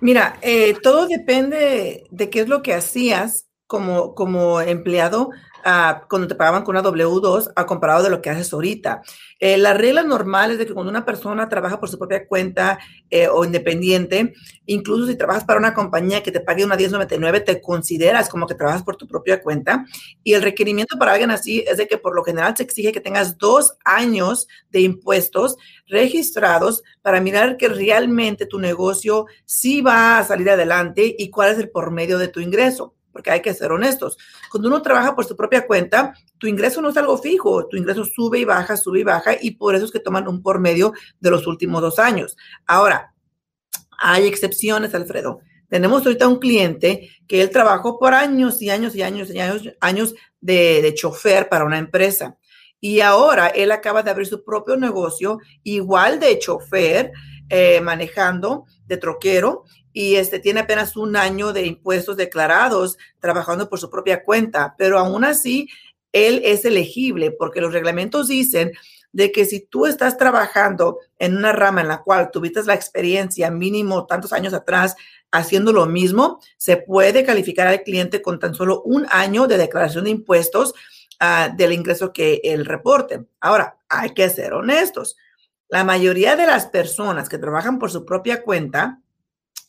Mira, 0.00 0.38
eh, 0.42 0.74
todo 0.82 1.06
depende 1.06 2.04
de 2.10 2.30
qué 2.30 2.40
es 2.40 2.48
lo 2.48 2.62
que 2.62 2.74
hacías 2.74 3.49
como, 3.70 4.16
como 4.16 4.60
empleado 4.60 5.30
ah, 5.64 6.04
cuando 6.10 6.26
te 6.26 6.34
pagaban 6.34 6.64
con 6.64 6.74
una 6.74 6.82
W2 6.82 7.52
a 7.54 7.66
comparado 7.66 8.02
de 8.02 8.10
lo 8.10 8.20
que 8.20 8.28
haces 8.28 8.52
ahorita. 8.52 9.00
Eh, 9.38 9.58
la 9.58 9.74
regla 9.74 10.02
normal 10.02 10.50
es 10.50 10.58
de 10.58 10.66
que 10.66 10.74
cuando 10.74 10.90
una 10.90 11.04
persona 11.04 11.48
trabaja 11.48 11.78
por 11.78 11.88
su 11.88 11.96
propia 11.96 12.26
cuenta 12.26 12.80
eh, 13.10 13.28
o 13.28 13.44
independiente, 13.44 14.34
incluso 14.66 15.06
si 15.06 15.14
trabajas 15.14 15.44
para 15.44 15.60
una 15.60 15.72
compañía 15.72 16.20
que 16.20 16.32
te 16.32 16.40
pague 16.40 16.64
una 16.64 16.74
1099, 16.74 17.42
te 17.42 17.60
consideras 17.60 18.28
como 18.28 18.48
que 18.48 18.56
trabajas 18.56 18.82
por 18.82 18.96
tu 18.96 19.06
propia 19.06 19.40
cuenta. 19.40 19.86
Y 20.24 20.34
el 20.34 20.42
requerimiento 20.42 20.98
para 20.98 21.12
alguien 21.12 21.30
así 21.30 21.64
es 21.64 21.76
de 21.76 21.86
que 21.86 21.96
por 21.96 22.16
lo 22.16 22.24
general 22.24 22.56
se 22.56 22.64
exige 22.64 22.90
que 22.90 23.00
tengas 23.00 23.38
dos 23.38 23.74
años 23.84 24.48
de 24.70 24.80
impuestos 24.80 25.56
registrados 25.86 26.82
para 27.02 27.20
mirar 27.20 27.56
que 27.56 27.68
realmente 27.68 28.46
tu 28.46 28.58
negocio 28.58 29.26
sí 29.44 29.80
va 29.80 30.18
a 30.18 30.24
salir 30.24 30.50
adelante 30.50 31.14
y 31.16 31.30
cuál 31.30 31.52
es 31.52 31.58
el 31.60 31.70
por 31.70 31.92
medio 31.92 32.18
de 32.18 32.26
tu 32.26 32.40
ingreso, 32.40 32.96
porque 33.12 33.30
hay 33.30 33.42
que 33.42 33.54
ser 33.54 33.72
honestos. 33.72 34.18
Cuando 34.50 34.68
uno 34.68 34.82
trabaja 34.82 35.14
por 35.14 35.24
su 35.24 35.36
propia 35.36 35.66
cuenta, 35.66 36.14
tu 36.38 36.46
ingreso 36.46 36.80
no 36.80 36.90
es 36.90 36.96
algo 36.96 37.18
fijo, 37.18 37.66
tu 37.68 37.76
ingreso 37.76 38.04
sube 38.04 38.38
y 38.38 38.44
baja, 38.44 38.76
sube 38.76 39.00
y 39.00 39.04
baja, 39.04 39.32
y 39.40 39.52
por 39.52 39.74
eso 39.74 39.84
es 39.84 39.90
que 39.90 40.00
toman 40.00 40.28
un 40.28 40.42
por 40.42 40.60
medio 40.60 40.92
de 41.20 41.30
los 41.30 41.46
últimos 41.46 41.82
dos 41.82 41.98
años. 41.98 42.36
Ahora, 42.66 43.14
hay 43.98 44.26
excepciones, 44.26 44.94
Alfredo. 44.94 45.40
Tenemos 45.68 46.04
ahorita 46.04 46.26
un 46.26 46.38
cliente 46.38 47.10
que 47.28 47.42
él 47.42 47.50
trabajó 47.50 47.98
por 47.98 48.12
años 48.14 48.60
y 48.60 48.70
años 48.70 48.96
y 48.96 49.02
años 49.02 49.30
y 49.30 49.38
años, 49.38 49.62
años 49.80 50.14
de, 50.40 50.82
de 50.82 50.94
chofer 50.94 51.48
para 51.48 51.64
una 51.64 51.78
empresa. 51.78 52.36
Y 52.80 53.00
ahora 53.00 53.48
él 53.48 53.70
acaba 53.72 54.02
de 54.02 54.10
abrir 54.10 54.26
su 54.26 54.42
propio 54.42 54.76
negocio, 54.76 55.38
igual 55.62 56.18
de 56.18 56.38
chofer, 56.38 57.12
eh, 57.52 57.80
manejando, 57.80 58.64
de 58.86 58.96
troquero, 58.96 59.64
y 59.92 60.16
este 60.16 60.38
tiene 60.38 60.60
apenas 60.60 60.96
un 60.96 61.16
año 61.16 61.52
de 61.52 61.66
impuestos 61.66 62.16
declarados 62.16 62.98
trabajando 63.18 63.68
por 63.68 63.80
su 63.80 63.90
propia 63.90 64.24
cuenta, 64.24 64.74
pero 64.78 64.98
aún 64.98 65.24
así 65.24 65.68
él 66.12 66.40
es 66.44 66.64
elegible 66.64 67.30
porque 67.30 67.60
los 67.60 67.72
reglamentos 67.72 68.28
dicen 68.28 68.72
de 69.12 69.32
que 69.32 69.44
si 69.44 69.60
tú 69.60 69.86
estás 69.86 70.16
trabajando 70.16 70.98
en 71.18 71.36
una 71.36 71.52
rama 71.52 71.80
en 71.80 71.88
la 71.88 72.02
cual 72.02 72.30
tuviste 72.30 72.62
la 72.64 72.74
experiencia 72.74 73.50
mínimo 73.50 74.06
tantos 74.06 74.32
años 74.32 74.54
atrás 74.54 74.94
haciendo 75.32 75.72
lo 75.72 75.86
mismo, 75.86 76.40
se 76.56 76.76
puede 76.76 77.24
calificar 77.24 77.66
al 77.66 77.82
cliente 77.82 78.22
con 78.22 78.38
tan 78.38 78.54
solo 78.54 78.82
un 78.82 79.06
año 79.10 79.46
de 79.46 79.58
declaración 79.58 80.04
de 80.04 80.10
impuestos 80.10 80.74
uh, 81.20 81.54
del 81.56 81.72
ingreso 81.72 82.12
que 82.12 82.40
él 82.44 82.64
reporte. 82.64 83.26
Ahora, 83.40 83.78
hay 83.88 84.10
que 84.10 84.28
ser 84.30 84.52
honestos. 84.52 85.16
La 85.68 85.84
mayoría 85.84 86.36
de 86.36 86.46
las 86.46 86.66
personas 86.66 87.28
que 87.28 87.38
trabajan 87.38 87.78
por 87.78 87.90
su 87.90 88.04
propia 88.04 88.42
cuenta 88.42 89.00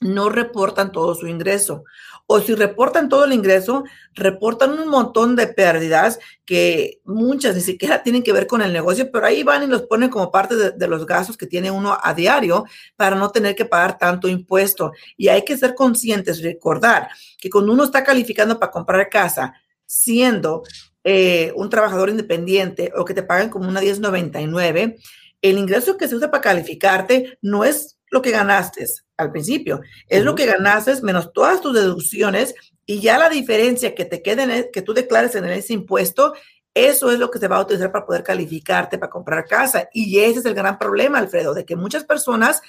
no 0.02 0.30
reportan 0.30 0.92
todo 0.92 1.16
su 1.16 1.28
ingreso. 1.28 1.86
O 2.26 2.40
si 2.40 2.56
reportan 2.56 3.08
todo 3.08 3.26
el 3.26 3.34
ingreso, 3.34 3.84
reportan 4.14 4.78
un 4.78 4.88
montón 4.90 5.36
de 5.36 5.48
pérdidas 5.48 6.20
que 6.46 7.02
muchas 7.06 7.56
ni 7.56 7.62
siquiera 7.62 8.04
tienen 8.04 8.24
que 8.24 8.34
ver 8.34 8.48
con 8.48 8.62
el 8.62 8.74
negocio, 8.74 9.10
pero 9.12 9.26
ahí 9.26 9.44
van 9.44 9.64
y 9.64 9.68
los 9.68 9.84
ponen 9.84 10.10
como 10.10 10.32
parte 10.32 10.56
de, 10.72 10.88
los 10.88 11.06
gastos 11.06 11.38
que 11.38 11.48
tiene 11.48 11.72
uno 11.72 11.98
a 12.02 12.14
diario 12.14 12.66
para 12.96 13.16
no 13.16 13.30
tener 13.30 13.56
que 13.56 13.66
pagar 13.66 13.98
tanto 13.98 14.28
impuesto. 14.28 14.92
Y 15.16 15.30
hay 15.30 15.46
que 15.46 15.58
ser 15.58 15.76
conscientes, 15.76 16.42
recordar 16.42 17.10
que 17.40 17.50
cuando 17.50 17.72
uno 17.72 17.84
está 17.84 18.04
calificando 18.04 18.60
para 18.60 18.72
comprar 18.72 19.10
casa, 19.10 19.54
siendo 19.86 20.64
eh, 21.04 21.52
un 21.56 21.70
trabajador 21.70 22.10
independiente 22.10 22.92
o 22.96 23.06
que 23.06 23.14
te 23.14 23.24
pagan 23.24 23.50
como 23.50 23.68
una 23.68 23.82
1099, 23.82 24.98
el 25.42 25.58
ingreso 25.58 25.98
que 25.98 26.08
se 26.08 26.16
usa 26.16 26.32
para 26.32 26.42
calificarte 26.42 27.38
no 27.42 27.64
es 27.64 27.98
lo 28.12 28.22
que 28.22 28.30
ganaste 28.32 28.86
al 29.18 29.32
principio, 29.32 29.82
es 30.08 30.20
uh 30.20 30.22
-huh. 30.22 30.26
lo 30.26 30.36
que 30.36 30.46
ganaste 30.46 31.02
menos 31.02 31.34
todas 31.34 31.62
tus 31.62 31.74
deducciones 31.74 32.54
y 32.86 33.00
ya 33.00 33.18
la 33.18 33.30
diferencia 33.30 33.96
que 33.96 34.06
te 34.06 34.22
quede, 34.22 34.44
en 34.44 34.70
que 34.72 34.82
tú 34.82 34.94
declares 34.94 35.34
en 35.36 35.46
ese 35.46 35.74
impuesto, 35.74 36.34
eso 36.74 37.12
es 37.12 37.20
lo 37.20 37.32
que 37.32 37.40
se 37.40 37.48
va 37.48 37.58
a 37.58 37.62
utilizar 37.62 37.92
para 37.92 38.06
poder 38.06 38.24
calificarte 38.24 38.98
para 38.98 39.10
comprar 39.10 39.46
casa. 39.46 39.90
Y 39.94 40.20
ese 40.20 40.40
es 40.40 40.46
el 40.46 40.54
gran 40.54 40.78
problema, 40.78 41.18
Alfredo, 41.18 41.54
de 41.54 41.66
que 41.66 41.76
muchas 41.76 42.04
personas, 42.04 42.62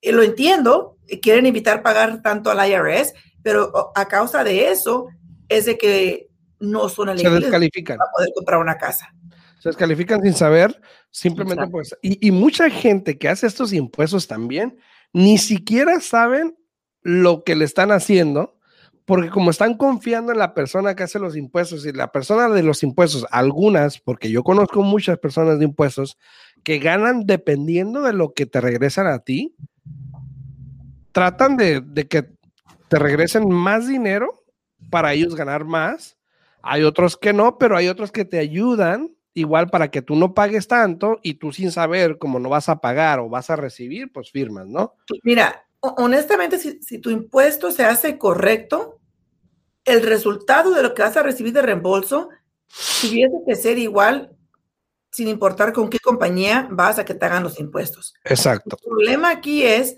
eh, 0.00 0.12
lo 0.12 0.22
entiendo, 0.22 0.96
quieren 1.20 1.46
evitar 1.46 1.82
pagar 1.82 2.22
tanto 2.22 2.50
al 2.50 2.68
IRS, 2.68 3.14
pero 3.42 3.92
a 3.94 4.06
causa 4.06 4.44
de 4.44 4.70
eso 4.70 5.08
es 5.48 5.66
de 5.66 5.76
que 5.76 6.28
no 6.60 6.88
son 6.88 7.08
elegibles 7.08 7.50
para 7.50 8.10
poder 8.12 8.30
comprar 8.34 8.60
una 8.60 8.78
casa 8.78 9.12
se 9.62 9.68
descalifican 9.68 10.20
sin 10.22 10.34
saber, 10.34 10.82
simplemente 11.12 11.62
Exacto. 11.62 11.70
pues, 11.70 11.96
y, 12.02 12.26
y, 12.26 12.32
mucha 12.32 12.68
gente 12.68 13.16
que 13.16 13.28
hace 13.28 13.46
estos 13.46 13.72
impuestos 13.72 14.26
también, 14.26 14.76
ni 15.12 15.38
siquiera 15.38 16.00
saben 16.00 16.56
lo 17.00 17.44
que 17.44 17.54
le 17.54 17.64
están 17.64 17.92
haciendo, 17.92 18.58
porque 19.04 19.30
como 19.30 19.52
están 19.52 19.76
confiando 19.76 20.32
en 20.32 20.38
la 20.38 20.52
persona 20.52 20.96
que 20.96 21.04
hace 21.04 21.20
los 21.20 21.36
impuestos 21.36 21.86
y 21.86 21.92
la 21.92 22.10
persona 22.10 22.48
de 22.48 22.64
los 22.64 22.82
impuestos, 22.82 23.24
algunas, 23.30 24.00
porque 24.00 24.32
yo 24.32 24.42
conozco 24.42 24.82
muchas 24.82 25.16
personas 25.20 25.60
de 25.60 25.66
impuestos 25.66 26.18
que 26.64 26.80
ganan 26.80 27.24
dependiendo 27.24 28.02
de 28.02 28.14
lo 28.14 28.32
que 28.32 28.46
te 28.46 28.60
regresan 28.60 29.06
a 29.06 29.20
ti, 29.20 29.54
tratan 31.12 31.56
de, 31.56 31.80
de 31.80 32.08
que 32.08 32.24
te 32.88 32.98
regresen 32.98 33.48
más 33.48 33.86
dinero 33.86 34.42
para 34.90 35.12
ellos 35.12 35.36
ganar 35.36 35.64
más. 35.64 36.18
Hay 36.62 36.82
otros 36.82 37.16
que 37.16 37.32
no, 37.32 37.58
pero 37.58 37.76
hay 37.76 37.86
otros 37.86 38.10
que 38.10 38.24
te 38.24 38.40
ayudan 38.40 39.12
igual 39.34 39.68
para 39.68 39.90
que 39.90 40.02
tú 40.02 40.16
no 40.16 40.34
pagues 40.34 40.68
tanto 40.68 41.18
y 41.22 41.34
tú 41.34 41.52
sin 41.52 41.72
saber 41.72 42.18
cómo 42.18 42.38
no 42.38 42.48
vas 42.48 42.68
a 42.68 42.80
pagar 42.80 43.20
o 43.20 43.28
vas 43.28 43.50
a 43.50 43.56
recibir, 43.56 44.12
pues 44.12 44.30
firmas, 44.30 44.66
¿no? 44.66 44.94
Mira, 45.22 45.64
honestamente, 45.80 46.58
si, 46.58 46.98
tu 46.98 47.10
impuesto 47.10 47.70
se 47.70 47.84
hace 47.84 48.18
correcto, 48.18 49.00
el 49.84 50.02
resultado 50.02 50.72
de 50.72 50.82
lo 50.82 50.94
que 50.94 51.02
vas 51.02 51.16
a 51.16 51.22
recibir 51.22 51.52
de 51.52 51.62
reembolso 51.62 52.28
tuviese 53.00 53.36
que 53.46 53.56
ser 53.56 53.78
igual 53.78 54.36
sin 55.10 55.28
importar 55.28 55.72
con 55.72 55.90
qué 55.90 55.98
compañía 55.98 56.68
vas 56.70 56.98
a 56.98 57.04
que 57.04 57.14
te 57.14 57.26
hagan 57.26 57.42
los 57.42 57.60
impuestos. 57.60 58.14
Exacto. 58.24 58.76
El 58.80 58.88
problema 58.88 59.30
aquí 59.30 59.62
es 59.62 59.96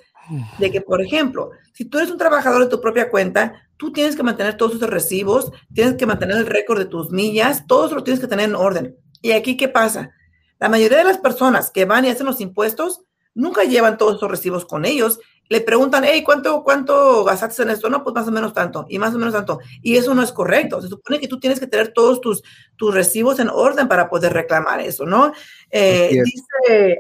de 0.59 0.71
que, 0.71 0.81
por 0.81 1.03
ejemplo, 1.03 1.51
si 1.73 1.85
tú 1.85 1.99
eres 1.99 2.11
un 2.11 2.19
trabajador 2.19 2.65
de 2.65 2.71
tu 2.71 2.81
propia 2.81 3.11
cuenta, 3.11 3.69
tú 3.77 3.93
tienes 3.93 4.17
que 4.17 4.23
mantener 4.23 4.57
todos 4.57 4.77
esos 4.77 4.89
recibos, 4.89 5.53
tienes 5.73 5.95
que 5.95 6.07
mantener 6.07 6.39
el 6.39 6.47
récord 6.47 6.79
de 6.79 6.87
tus 6.87 7.11
millas, 7.11 7.67
todo 7.67 7.87
eso 7.87 7.95
lo 7.95 8.05
tienes 8.05 8.21
que 8.21 8.27
tener 8.27 8.49
en 8.49 8.57
orden. 8.57 8.97
¿Y 9.25 9.33
aquí 9.33 9.57
qué 9.57 9.69
pasa? 9.69 10.13
La 10.61 10.69
mayoría 10.69 10.99
de 10.99 11.05
las 11.05 11.17
personas 11.17 11.71
que 11.71 11.87
van 11.87 12.05
y 12.05 12.11
hacen 12.11 12.27
los 12.27 12.43
impuestos 12.43 13.05
nunca 13.33 13.65
llevan 13.65 13.97
todos 13.97 14.17
esos 14.17 14.31
recibos 14.31 14.67
con 14.67 14.85
ellos. 14.85 15.19
Le 15.49 15.63
preguntan, 15.63 16.05
hey, 16.05 16.23
¿cuánto, 16.23 16.63
cuánto 16.63 17.25
gastaste 17.25 17.63
en 17.63 17.71
esto? 17.71 17.89
No, 17.89 18.05
pues 18.05 18.15
más 18.15 18.29
o 18.29 18.31
menos 18.31 18.53
tanto, 18.53 18.85
y 18.87 18.99
más 18.99 19.15
o 19.15 19.19
menos 19.19 19.33
tanto. 19.33 19.61
Y 19.81 19.97
eso 19.97 20.15
no 20.15 20.23
es 20.23 20.31
correcto. 20.31 20.83
Se 20.83 20.89
supone 20.89 21.21
que 21.21 21.27
tú 21.27 21.41
tienes 21.41 21.59
que 21.59 21.67
tener 21.67 21.95
todos 21.95 22.21
tus, 22.21 22.43
tus 22.77 22.93
recibos 22.93 23.39
en 23.39 23.49
orden 23.49 23.89
para 23.89 24.11
poder 24.11 24.35
reclamar 24.35 24.81
eso, 24.81 25.07
¿no? 25.07 25.33
Eh, 25.71 26.11
dice 26.23 26.99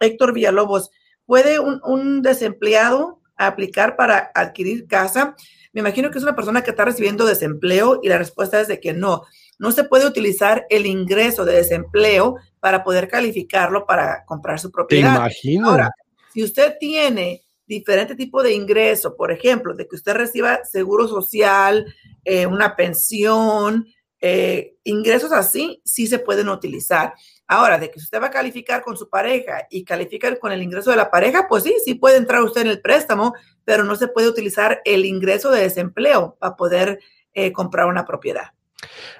Héctor 0.00 0.32
Villalobos, 0.32 0.90
¿puede 1.24 1.60
un, 1.60 1.80
un 1.84 2.20
desempleado 2.20 3.20
aplicar 3.36 3.94
para 3.94 4.32
adquirir 4.34 4.88
casa? 4.88 5.36
Me 5.72 5.82
imagino 5.82 6.10
que 6.10 6.18
es 6.18 6.24
una 6.24 6.34
persona 6.34 6.64
que 6.64 6.70
está 6.70 6.84
recibiendo 6.84 7.24
desempleo 7.24 8.00
y 8.02 8.08
la 8.08 8.18
respuesta 8.18 8.60
es 8.60 8.66
de 8.66 8.80
que 8.80 8.92
no. 8.92 9.22
No 9.58 9.72
se 9.72 9.84
puede 9.84 10.06
utilizar 10.06 10.66
el 10.68 10.86
ingreso 10.86 11.44
de 11.44 11.54
desempleo 11.54 12.36
para 12.60 12.82
poder 12.82 13.08
calificarlo 13.08 13.86
para 13.86 14.24
comprar 14.24 14.58
su 14.58 14.70
propiedad. 14.70 15.12
Te 15.12 15.16
imagino. 15.16 15.70
Ahora, 15.70 15.90
si 16.32 16.42
usted 16.42 16.76
tiene 16.78 17.42
diferente 17.66 18.14
tipo 18.14 18.42
de 18.42 18.52
ingreso, 18.52 19.16
por 19.16 19.32
ejemplo, 19.32 19.74
de 19.74 19.86
que 19.86 19.96
usted 19.96 20.14
reciba 20.14 20.64
seguro 20.64 21.08
social, 21.08 21.94
eh, 22.24 22.46
una 22.46 22.76
pensión, 22.76 23.86
eh, 24.20 24.76
ingresos 24.84 25.32
así, 25.32 25.82
sí 25.84 26.06
se 26.06 26.18
pueden 26.18 26.48
utilizar. 26.48 27.14
Ahora, 27.46 27.78
de 27.78 27.90
que 27.90 27.98
usted 27.98 28.20
va 28.22 28.28
a 28.28 28.30
calificar 28.30 28.82
con 28.82 28.96
su 28.96 29.08
pareja 29.08 29.66
y 29.70 29.84
calificar 29.84 30.38
con 30.38 30.50
el 30.50 30.62
ingreso 30.62 30.90
de 30.90 30.96
la 30.96 31.10
pareja, 31.10 31.46
pues 31.48 31.64
sí, 31.64 31.74
sí 31.84 31.94
puede 31.94 32.16
entrar 32.16 32.42
usted 32.42 32.62
en 32.62 32.68
el 32.68 32.80
préstamo, 32.80 33.34
pero 33.64 33.84
no 33.84 33.96
se 33.96 34.08
puede 34.08 34.28
utilizar 34.28 34.80
el 34.84 35.04
ingreso 35.04 35.50
de 35.50 35.60
desempleo 35.60 36.36
para 36.40 36.56
poder 36.56 37.00
eh, 37.34 37.52
comprar 37.52 37.86
una 37.86 38.06
propiedad. 38.06 38.52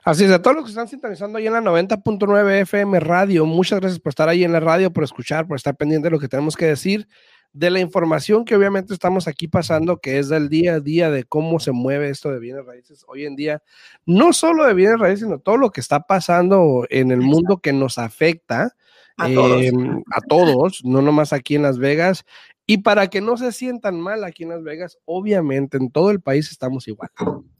Así 0.05 0.25
es, 0.25 0.31
a 0.31 0.43
todos 0.43 0.57
los 0.57 0.65
que 0.65 0.71
están 0.71 0.89
sintonizando 0.89 1.39
ahí 1.39 1.47
en 1.47 1.53
la 1.53 1.61
90.9 1.61 2.61
FM 2.63 3.01
Radio, 3.01 3.47
muchas 3.47 3.81
gracias 3.81 4.01
por 4.01 4.11
estar 4.11 4.29
ahí 4.29 4.45
en 4.45 4.53
la 4.53 4.61
radio, 4.61 4.93
por 4.93 5.05
escuchar, 5.05 5.47
por 5.47 5.57
estar 5.57 5.77
pendiente 5.77 6.07
de 6.07 6.11
lo 6.11 6.19
que 6.19 6.29
tenemos 6.29 6.57
que 6.57 6.67
decir, 6.67 7.09
de 7.53 7.71
la 7.71 7.81
información 7.81 8.45
que 8.45 8.57
obviamente 8.57 8.93
estamos 8.93 9.29
aquí 9.29 9.47
pasando, 9.49 9.99
que 9.99 10.19
es 10.19 10.29
del 10.29 10.49
día 10.49 10.75
a 10.75 10.81
día 10.81 11.11
de 11.11 11.25
cómo 11.25 11.61
se 11.61 11.71
mueve 11.71 12.11
esto 12.11 12.31
de 12.31 12.41
bienes 12.41 12.67
raíces 12.67 13.05
hoy 13.07 13.27
en 13.27 13.37
día, 13.37 13.63
no 14.05 14.33
solo 14.33 14.65
de 14.65 14.75
bienes 14.75 14.99
raíces, 14.99 15.21
sino 15.21 15.39
todo 15.39 15.57
lo 15.57 15.71
que 15.71 15.81
está 15.81 16.01
pasando 16.01 16.85
en 16.91 17.13
el 17.13 17.21
mundo 17.21 17.59
que 17.59 17.73
nos 17.73 17.99
afecta. 17.99 18.75
A, 19.17 19.29
todos. 19.33 19.63
Em, 19.63 20.03
a 20.11 20.21
todos, 20.23 20.85
no 20.85 21.01
nomás 21.01 21.33
aquí 21.33 21.55
en 21.55 21.63
Las 21.63 21.79
Vegas, 21.79 22.25
y 22.67 22.79
para 22.79 23.09
que 23.09 23.21
no 23.21 23.37
se 23.37 23.53
sientan 23.53 24.01
mal 24.01 24.25
aquí 24.25 24.45
en 24.45 24.51
Las 24.51 24.63
Vegas, 24.63 24.99
obviamente 25.05 25.77
en 25.77 25.91
todo 25.91 26.11
el 26.11 26.21
país 26.21 26.51
estamos 26.51 26.89
igual. 26.89 27.11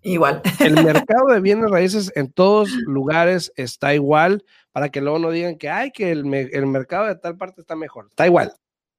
Igual. 0.03 0.41
El 0.61 0.75
mercado 0.85 1.29
de 1.29 1.41
bienes 1.41 1.71
raíces 1.71 2.13
en 2.15 2.33
todos 2.33 2.71
lugares 2.87 3.53
está 3.57 3.95
igual, 3.95 4.45
para 4.73 4.89
que 4.89 5.01
luego 5.01 5.19
no 5.19 5.31
digan 5.31 5.57
que, 5.57 5.69
hay 5.69 5.91
que 5.91 6.11
el, 6.11 6.33
el 6.33 6.67
mercado 6.67 7.07
de 7.07 7.17
tal 7.17 7.37
parte 7.37 7.61
está 7.61 7.77
mejor. 7.77 8.07
Está 8.11 8.27
igual. 8.27 8.55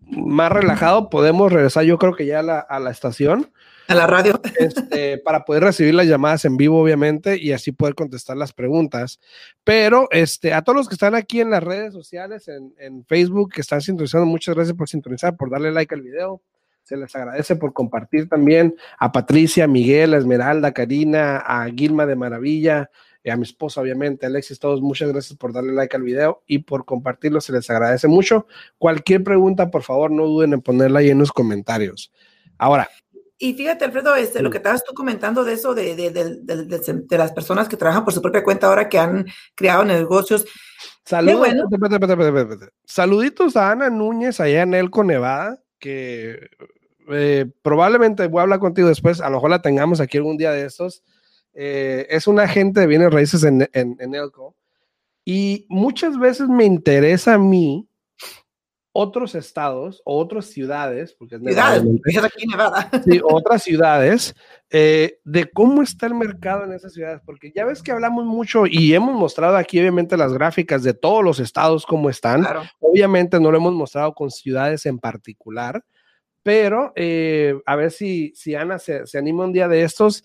más 0.00 0.50
relajado, 0.50 1.08
podemos 1.08 1.52
regresar, 1.52 1.84
yo 1.84 1.98
creo 1.98 2.14
que 2.14 2.26
ya 2.26 2.40
a 2.40 2.42
la, 2.42 2.58
a 2.58 2.80
la 2.80 2.90
estación. 2.90 3.52
A 3.88 3.94
la 3.94 4.06
radio. 4.06 4.40
Este, 4.58 5.18
para 5.18 5.44
poder 5.44 5.64
recibir 5.64 5.94
las 5.94 6.06
llamadas 6.06 6.44
en 6.44 6.56
vivo, 6.56 6.80
obviamente, 6.80 7.36
y 7.36 7.52
así 7.52 7.72
poder 7.72 7.94
contestar 7.94 8.36
las 8.36 8.52
preguntas. 8.52 9.18
Pero 9.64 10.08
este, 10.10 10.52
a 10.52 10.62
todos 10.62 10.76
los 10.76 10.88
que 10.88 10.94
están 10.94 11.14
aquí 11.14 11.40
en 11.40 11.50
las 11.50 11.62
redes 11.62 11.92
sociales, 11.92 12.46
en, 12.48 12.74
en 12.78 13.04
Facebook, 13.04 13.52
que 13.52 13.60
están 13.60 13.80
sintonizando, 13.80 14.26
muchas 14.26 14.54
gracias 14.54 14.76
por 14.76 14.88
sintonizar, 14.88 15.36
por 15.36 15.50
darle 15.50 15.72
like 15.72 15.94
al 15.94 16.02
video. 16.02 16.42
Se 16.84 16.96
les 16.96 17.14
agradece 17.14 17.56
por 17.56 17.72
compartir 17.72 18.28
también 18.28 18.74
a 18.98 19.10
Patricia, 19.12 19.66
Miguel, 19.66 20.14
a 20.14 20.18
Esmeralda, 20.18 20.72
Karina, 20.72 21.38
a 21.38 21.68
Gilma 21.70 22.06
de 22.06 22.16
Maravilla, 22.16 22.90
a 23.30 23.36
mi 23.36 23.44
esposa, 23.44 23.80
obviamente, 23.80 24.26
Alexis, 24.26 24.58
todos, 24.58 24.80
muchas 24.80 25.10
gracias 25.10 25.38
por 25.38 25.52
darle 25.52 25.72
like 25.72 25.96
al 25.96 26.02
video 26.02 26.42
y 26.46 26.60
por 26.60 26.84
compartirlo, 26.84 27.40
se 27.40 27.52
les 27.52 27.70
agradece 27.70 28.08
mucho. 28.08 28.46
Cualquier 28.78 29.22
pregunta, 29.22 29.70
por 29.70 29.82
favor, 29.82 30.10
no 30.10 30.26
duden 30.26 30.54
en 30.54 30.60
ponerla 30.60 31.00
ahí 31.00 31.10
en 31.10 31.18
los 31.18 31.32
comentarios. 31.32 32.12
Ahora. 32.58 32.88
Y 33.42 33.54
fíjate, 33.54 33.84
Alfredo, 33.84 34.14
este, 34.14 34.40
lo 34.40 34.50
que 34.50 34.58
estabas 34.58 34.84
tú 34.84 34.94
comentando 34.94 35.42
de 35.42 35.54
eso, 35.54 35.74
de, 35.74 35.96
de, 35.96 36.10
de, 36.12 37.18
las 37.18 37.32
personas 37.32 37.68
que 37.68 37.76
trabajan 37.76 38.04
por 38.04 38.14
su 38.14 38.22
propia 38.22 38.44
cuenta 38.44 38.68
ahora 38.68 38.88
que 38.88 39.00
han 39.00 39.26
creado 39.56 39.84
negocios. 39.84 40.44
Saludos, 41.04 41.48
Saluditos 42.84 43.56
a 43.56 43.72
Ana 43.72 43.90
Núñez 43.90 44.38
allá 44.38 44.62
en 44.62 44.74
Elco, 44.74 45.02
Nevada, 45.02 45.60
que 45.80 46.50
eh, 47.10 47.46
probablemente 47.62 48.28
voy 48.28 48.38
a 48.38 48.42
hablar 48.42 48.60
contigo 48.60 48.86
después, 48.86 49.20
a 49.20 49.28
lo 49.28 49.38
mejor 49.38 49.50
la 49.50 49.60
tengamos 49.60 49.98
aquí 49.98 50.18
algún 50.18 50.36
día 50.36 50.52
de 50.52 50.64
estos. 50.64 51.02
Eh, 51.52 52.06
es 52.10 52.28
un 52.28 52.38
agente 52.38 52.78
de 52.78 52.86
bienes 52.86 53.12
raíces 53.12 53.42
en, 53.42 53.68
en, 53.72 54.14
Elco. 54.14 54.54
Y 55.24 55.66
muchas 55.68 56.16
veces 56.16 56.46
me 56.46 56.64
interesa 56.64 57.34
a 57.34 57.38
mí 57.38 57.88
otros 58.92 59.34
estados 59.34 60.02
o 60.04 60.18
otras 60.18 60.46
ciudades, 60.46 61.14
porque 61.14 61.36
es 61.36 61.40
ciudades, 61.40 61.82
aquí 62.24 62.46
Nevada. 62.46 62.90
Sí, 63.04 63.20
otras 63.24 63.62
ciudades, 63.62 64.34
eh, 64.70 65.18
de 65.24 65.50
cómo 65.50 65.82
está 65.82 66.06
el 66.06 66.14
mercado 66.14 66.64
en 66.64 66.72
esas 66.72 66.92
ciudades, 66.92 67.20
porque 67.24 67.52
ya 67.54 67.64
ves 67.64 67.82
que 67.82 67.90
hablamos 67.90 68.26
mucho 68.26 68.66
y 68.66 68.94
hemos 68.94 69.14
mostrado 69.14 69.56
aquí 69.56 69.80
obviamente 69.80 70.16
las 70.16 70.32
gráficas 70.34 70.82
de 70.82 70.92
todos 70.92 71.24
los 71.24 71.40
estados 71.40 71.86
cómo 71.86 72.10
están. 72.10 72.46
Obviamente 72.80 73.40
no 73.40 73.50
lo 73.50 73.56
hemos 73.56 73.72
mostrado 73.72 74.14
con 74.14 74.30
ciudades 74.30 74.84
en 74.84 74.98
particular, 74.98 75.82
pero 76.42 76.92
eh, 76.94 77.54
a 77.64 77.76
ver 77.76 77.90
si, 77.90 78.32
si 78.34 78.54
Ana 78.54 78.78
se, 78.78 79.06
se, 79.06 79.16
anima 79.16 79.44
un 79.44 79.52
día 79.52 79.68
de 79.68 79.82
estos 79.82 80.22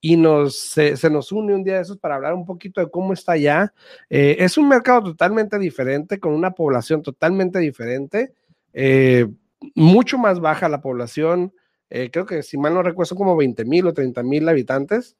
y 0.00 0.16
nos, 0.16 0.56
se, 0.56 1.10
nos 1.10 1.30
une 1.30 1.54
un 1.54 1.62
día 1.62 1.76
de 1.76 1.82
esos 1.82 1.98
para 1.98 2.14
hablar 2.14 2.32
un 2.34 2.46
poquito 2.46 2.80
de 2.80 2.90
cómo 2.90 3.12
está 3.12 3.32
allá. 3.32 3.72
Eh, 4.08 4.36
es 4.38 4.56
un 4.56 4.68
mercado 4.68 5.02
totalmente 5.02 5.58
diferente, 5.58 6.18
con 6.18 6.32
una 6.32 6.52
población 6.52 7.02
totalmente 7.02 7.58
diferente, 7.58 8.32
eh, 8.72 9.26
mucho 9.74 10.16
más 10.16 10.40
baja 10.40 10.68
la 10.68 10.80
población. 10.80 11.52
Eh, 11.90 12.10
creo 12.10 12.24
que 12.24 12.42
si 12.42 12.56
mal 12.56 12.72
no 12.72 12.82
recuerdo, 12.82 13.08
son 13.08 13.18
como 13.18 13.36
20 13.36 13.64
mil 13.64 13.86
o 13.86 13.92
30 13.92 14.22
mil 14.22 14.48
habitantes. 14.48 15.16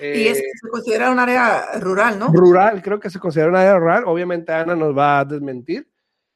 y 0.00 0.26
es, 0.26 0.38
se 0.38 0.68
considera 0.68 1.10
un 1.10 1.20
área 1.20 1.78
rural, 1.78 2.18
¿no? 2.18 2.32
Rural, 2.32 2.82
creo 2.82 2.98
que 2.98 3.10
se 3.10 3.20
considera 3.20 3.50
un 3.50 3.56
área 3.56 3.78
rural. 3.78 4.04
Obviamente 4.06 4.52
Ana 4.52 4.74
nos 4.74 4.96
va 4.96 5.20
a 5.20 5.24
desmentir, 5.24 5.88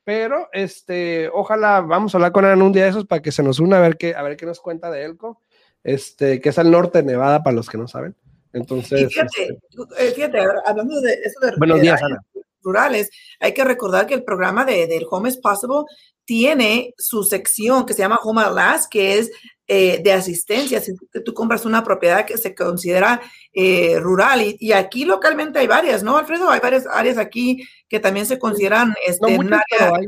pero 0.05 0.49
este, 0.53 1.29
ojalá 1.33 1.81
vamos 1.81 2.15
a 2.15 2.19
hablar 2.19 2.31
con 2.31 2.45
Ana 2.45 2.63
un 2.63 2.73
día 2.73 2.85
de 2.85 2.91
esos 2.91 3.07
para 3.07 3.23
que 3.23 3.33
se 3.33 3.43
nos 3.43 3.59
una 3.59 3.79
a 3.79 3.81
ver 3.81 3.97
qué, 3.97 4.15
a 4.15 4.23
ver 4.23 4.37
qué 4.37 4.47
nos 4.47 4.61
cuenta 4.61 4.89
de 4.89 5.05
Elco 5.05 5.43
este, 5.85 6.41
que 6.41 6.49
es 6.49 6.59
al 6.59 6.71
norte 6.71 6.99
de 6.99 7.05
Nevada, 7.05 7.43
para 7.43 7.57
los 7.57 7.69
que 7.69 7.79
no 7.79 7.89
saben. 7.89 8.15
Entonces. 8.53 9.09
fíjate, 9.09 9.59
este, 9.71 10.13
fíjate, 10.15 10.39
hablando 10.67 11.01
de 11.01 11.13
eso 11.13 11.41
de, 11.41 11.57
buenos 11.59 11.81
días, 11.81 12.03
Ana. 12.03 12.21
rurales, 12.63 13.11
hay 13.41 13.53
que 13.53 13.65
recordar 13.65 14.07
que 14.07 14.15
el 14.15 14.25
programa 14.25 14.65
de, 14.65 14.87
del 14.87 15.07
Home 15.11 15.29
is 15.29 15.37
Possible 15.37 15.85
tiene 16.25 16.95
su 16.99 17.25
sección 17.25 17.87
que 17.87 17.95
se 17.95 18.01
llama 18.01 18.21
Home 18.23 18.43
at 18.43 18.53
Last, 18.53 18.91
que 18.91 19.19
es 19.19 19.31
eh, 19.71 20.01
de 20.03 20.13
asistencia, 20.13 20.81
si 20.81 20.95
tú 21.25 21.35
compras 21.35 21.67
una 21.67 21.85
propiedad 21.85 22.25
que 22.25 22.39
se 22.39 22.55
considera 22.55 23.21
eh, 23.53 23.99
rural 24.01 24.41
y, 24.59 24.73
aquí 24.73 25.05
localmente 25.05 25.59
hay 25.59 25.67
varias, 25.67 26.03
¿no, 26.03 26.17
Alfredo? 26.17 26.49
Hay 26.51 26.61
varias 26.61 26.87
áreas 26.87 27.19
aquí 27.19 27.63
que 27.87 28.01
también 28.01 28.25
se 28.25 28.39
consideran 28.39 28.95
este, 29.07 29.31
no 29.31 29.43
muchas, 29.43 29.61
pero 29.71 29.95
hay. 29.95 30.07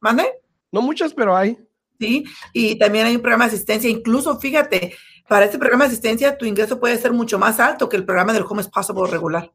¿Mande? 0.00 0.24
No 0.70 0.82
muchas, 0.82 1.14
pero 1.14 1.34
hay. 1.34 1.56
Sí, 2.00 2.24
y 2.54 2.78
también 2.78 3.06
hay 3.06 3.14
un 3.14 3.20
programa 3.20 3.44
de 3.44 3.54
asistencia, 3.54 3.90
incluso 3.90 4.40
fíjate, 4.40 4.94
para 5.28 5.44
este 5.44 5.58
programa 5.58 5.84
de 5.84 5.90
asistencia 5.90 6.38
tu 6.38 6.46
ingreso 6.46 6.80
puede 6.80 6.96
ser 6.96 7.12
mucho 7.12 7.38
más 7.38 7.60
alto 7.60 7.90
que 7.90 7.96
el 7.96 8.06
programa 8.06 8.32
del 8.32 8.44
Home 8.48 8.62
is 8.62 8.68
Possible 8.68 9.08
regular. 9.08 9.52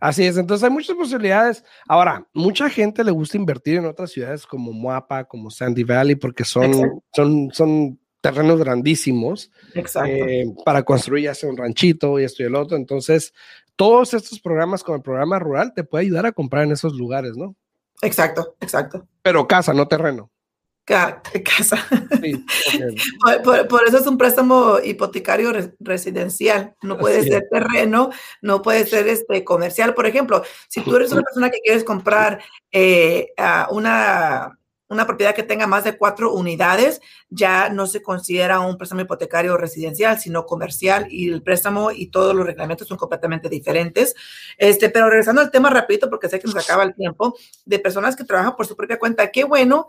Así 0.00 0.24
es, 0.24 0.36
entonces 0.36 0.64
hay 0.64 0.70
muchas 0.70 0.96
posibilidades. 0.96 1.64
Ahora, 1.86 2.26
mucha 2.34 2.68
gente 2.68 3.04
le 3.04 3.12
gusta 3.12 3.36
invertir 3.36 3.76
en 3.76 3.86
otras 3.86 4.10
ciudades 4.10 4.46
como 4.46 4.72
Moapa, 4.72 5.24
como 5.24 5.50
Sandy 5.50 5.84
Valley, 5.84 6.16
porque 6.16 6.44
son, 6.44 7.02
son, 7.14 7.50
son 7.52 7.98
terrenos 8.20 8.58
grandísimos 8.58 9.50
eh, 9.74 10.46
para 10.64 10.82
construir 10.82 11.24
ya 11.24 11.34
sea 11.34 11.48
un 11.48 11.56
ranchito 11.56 12.18
y 12.18 12.24
esto 12.24 12.42
y 12.42 12.46
el 12.46 12.56
otro. 12.56 12.76
Entonces, 12.76 13.32
todos 13.76 14.12
estos 14.12 14.40
programas 14.40 14.82
como 14.82 14.96
el 14.96 15.02
programa 15.02 15.38
rural 15.38 15.72
te 15.74 15.84
puede 15.84 16.04
ayudar 16.04 16.26
a 16.26 16.32
comprar 16.32 16.64
en 16.64 16.72
esos 16.72 16.94
lugares, 16.94 17.36
¿no? 17.36 17.54
Exacto, 18.02 18.56
exacto. 18.60 19.06
Pero 19.22 19.46
casa, 19.46 19.72
no 19.72 19.86
terreno. 19.86 20.30
Casa. 20.86 21.84
por, 23.44 23.84
eso 23.86 23.98
es 23.98 24.06
un 24.06 24.16
préstamo 24.16 24.78
hipotecario 24.82 25.52
residencial. 25.80 26.74
No 26.82 26.96
puede 26.96 27.24
ser 27.24 27.44
terreno, 27.50 28.10
no 28.40 28.62
puede 28.62 28.86
ser 28.86 29.08
este 29.08 29.44
comercial. 29.44 29.94
Por 29.94 30.06
ejemplo, 30.06 30.42
si 30.68 30.80
tú 30.82 30.96
eres 30.96 31.12
una 31.12 31.22
persona 31.22 31.50
que 31.50 31.60
quieres 31.60 31.82
comprar 31.82 32.40
eh, 32.70 33.32
una, 33.70 34.56
una 34.88 35.06
propiedad 35.08 35.34
que 35.34 35.42
tenga 35.42 35.66
más 35.66 35.82
de 35.82 35.98
cuatro 35.98 36.32
unidades, 36.32 37.00
ya 37.30 37.68
no 37.68 37.88
se 37.88 38.00
considera 38.00 38.60
un 38.60 38.78
préstamo 38.78 39.00
hipotecario 39.00 39.56
residencial, 39.56 40.20
sino 40.20 40.46
comercial 40.46 41.08
y 41.10 41.28
el 41.28 41.42
préstamo 41.42 41.90
y 41.90 42.12
todos 42.12 42.32
los 42.32 42.46
reglamentos 42.46 42.86
son 42.86 42.96
completamente 42.96 43.48
diferentes. 43.48 44.14
Este, 44.56 44.88
pero 44.88 45.10
regresando 45.10 45.40
al 45.40 45.50
tema 45.50 45.68
rapidito, 45.68 46.08
porque 46.08 46.28
sé 46.28 46.38
que 46.38 46.46
nos 46.46 46.56
acaba 46.56 46.84
el 46.84 46.94
tiempo, 46.94 47.36
de 47.64 47.80
personas 47.80 48.14
que 48.14 48.22
trabajan 48.22 48.54
por 48.54 48.66
su 48.66 48.76
propia 48.76 49.00
cuenta, 49.00 49.32
qué 49.32 49.42
bueno 49.42 49.88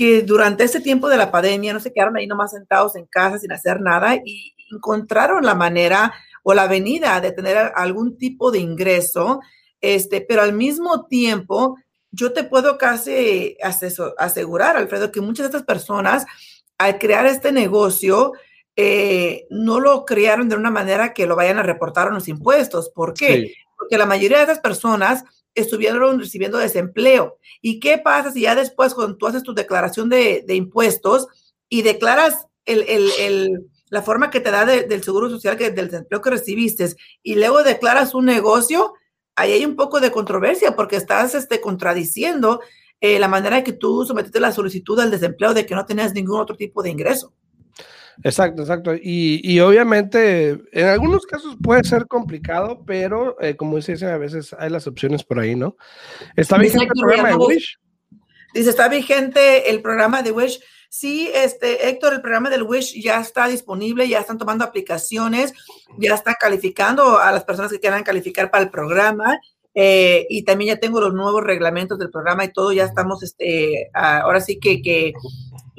que 0.00 0.22
durante 0.22 0.64
este 0.64 0.80
tiempo 0.80 1.10
de 1.10 1.18
la 1.18 1.30
pandemia 1.30 1.74
no 1.74 1.78
se 1.78 1.92
quedaron 1.92 2.16
ahí 2.16 2.26
nomás 2.26 2.52
sentados 2.52 2.96
en 2.96 3.04
casa 3.04 3.38
sin 3.38 3.52
hacer 3.52 3.82
nada 3.82 4.16
y 4.24 4.54
encontraron 4.72 5.44
la 5.44 5.54
manera 5.54 6.14
o 6.42 6.54
la 6.54 6.62
avenida 6.62 7.20
de 7.20 7.32
tener 7.32 7.70
algún 7.74 8.16
tipo 8.16 8.50
de 8.50 8.60
ingreso, 8.60 9.40
este, 9.78 10.22
pero 10.22 10.40
al 10.40 10.54
mismo 10.54 11.04
tiempo 11.04 11.76
yo 12.12 12.32
te 12.32 12.44
puedo 12.44 12.78
casi 12.78 13.58
asegurar, 14.16 14.78
Alfredo, 14.78 15.12
que 15.12 15.20
muchas 15.20 15.44
de 15.44 15.48
estas 15.48 15.66
personas 15.66 16.24
al 16.78 16.98
crear 16.98 17.26
este 17.26 17.52
negocio 17.52 18.32
eh, 18.76 19.46
no 19.50 19.80
lo 19.80 20.06
crearon 20.06 20.48
de 20.48 20.56
una 20.56 20.70
manera 20.70 21.12
que 21.12 21.26
lo 21.26 21.36
vayan 21.36 21.58
a 21.58 21.62
reportar 21.62 22.08
a 22.08 22.12
los 22.12 22.26
impuestos. 22.26 22.88
¿Por 22.88 23.12
qué? 23.12 23.52
Porque 23.76 23.98
la 23.98 24.06
mayoría 24.06 24.38
de 24.38 24.44
esas 24.44 24.60
personas 24.60 25.24
estuvieron 25.54 26.18
recibiendo 26.18 26.58
desempleo. 26.58 27.38
¿Y 27.60 27.80
qué 27.80 27.98
pasa 27.98 28.30
si 28.30 28.42
ya 28.42 28.54
después, 28.54 28.94
cuando 28.94 29.16
tú 29.16 29.26
haces 29.26 29.42
tu 29.42 29.54
declaración 29.54 30.08
de, 30.08 30.44
impuestos 30.48 31.26
y 31.68 31.82
declaras 31.82 32.46
la 32.66 34.02
forma 34.02 34.30
que 34.30 34.40
te 34.40 34.50
da 34.50 34.64
del 34.64 35.02
seguro 35.02 35.28
social, 35.28 35.56
que, 35.56 35.70
del 35.70 35.90
desempleo 35.90 36.20
que 36.20 36.30
recibiste, 36.30 36.94
y 37.22 37.34
luego 37.34 37.62
declaras 37.62 38.14
un 38.14 38.26
negocio? 38.26 38.94
Ahí 39.36 39.52
hay 39.52 39.64
un 39.64 39.76
poco 39.76 40.00
de 40.00 40.10
controversia 40.10 40.76
porque 40.76 40.96
estás 40.96 41.34
este, 41.34 41.60
contradiciendo 41.60 42.60
eh, 43.00 43.18
la 43.18 43.28
manera 43.28 43.58
en 43.58 43.64
que 43.64 43.72
tú 43.72 44.04
sometiste 44.04 44.40
la 44.40 44.52
solicitud 44.52 44.98
al 45.00 45.10
desempleo 45.10 45.54
de 45.54 45.64
que 45.64 45.74
no 45.74 45.86
tenías 45.86 46.12
ningún 46.12 46.40
otro 46.40 46.56
tipo 46.56 46.82
de 46.82 46.90
ingreso. 46.90 47.32
Exacto, 48.22 48.62
exacto. 48.62 48.92
Y, 49.00 49.60
obviamente 49.60 50.60
en 50.72 50.86
algunos 50.86 51.26
casos 51.26 51.56
puede 51.62 51.84
ser 51.84 52.06
complicado, 52.06 52.82
pero 52.86 53.40
eh, 53.40 53.56
como 53.56 53.76
dice, 53.76 54.04
a 54.06 54.18
veces 54.18 54.54
hay 54.58 54.70
las 54.70 54.86
opciones 54.86 55.24
por 55.24 55.38
ahí, 55.38 55.56
¿no? 55.56 55.76
Está 56.36 56.58
vigente 56.58 56.86
el 56.94 57.00
programa 57.00 57.28
de 57.30 57.36
Wish. 57.36 57.78
Dice, 58.52 58.70
está 58.70 58.88
vigente 58.88 59.70
el 59.70 59.80
programa 59.80 60.22
de 60.22 60.32
Wish. 60.32 60.60
Sí, 60.88 61.30
este, 61.32 61.88
Héctor, 61.88 62.14
el 62.14 62.20
programa 62.20 62.50
del 62.50 62.64
Wish 62.64 63.00
ya 63.00 63.20
está 63.20 63.46
disponible, 63.46 64.08
ya 64.08 64.18
están 64.18 64.38
tomando 64.38 64.64
aplicaciones, 64.64 65.54
ya 65.98 66.14
están 66.14 66.34
calificando 66.38 67.18
a 67.18 67.30
las 67.30 67.44
personas 67.44 67.70
que 67.70 67.78
quieran 67.78 68.02
calificar 68.02 68.50
para 68.50 68.64
el 68.64 68.70
programa. 68.70 69.38
Eh, 69.72 70.26
y 70.28 70.42
también 70.42 70.74
ya 70.74 70.80
tengo 70.80 71.00
los 71.00 71.14
nuevos 71.14 71.44
reglamentos 71.44 71.96
del 71.96 72.10
programa 72.10 72.44
y 72.44 72.52
todo, 72.52 72.72
ya 72.72 72.84
estamos, 72.84 73.22
este, 73.22 73.88
ahora 73.94 74.40
sí 74.40 74.58
que, 74.58 74.82
que 74.82 75.12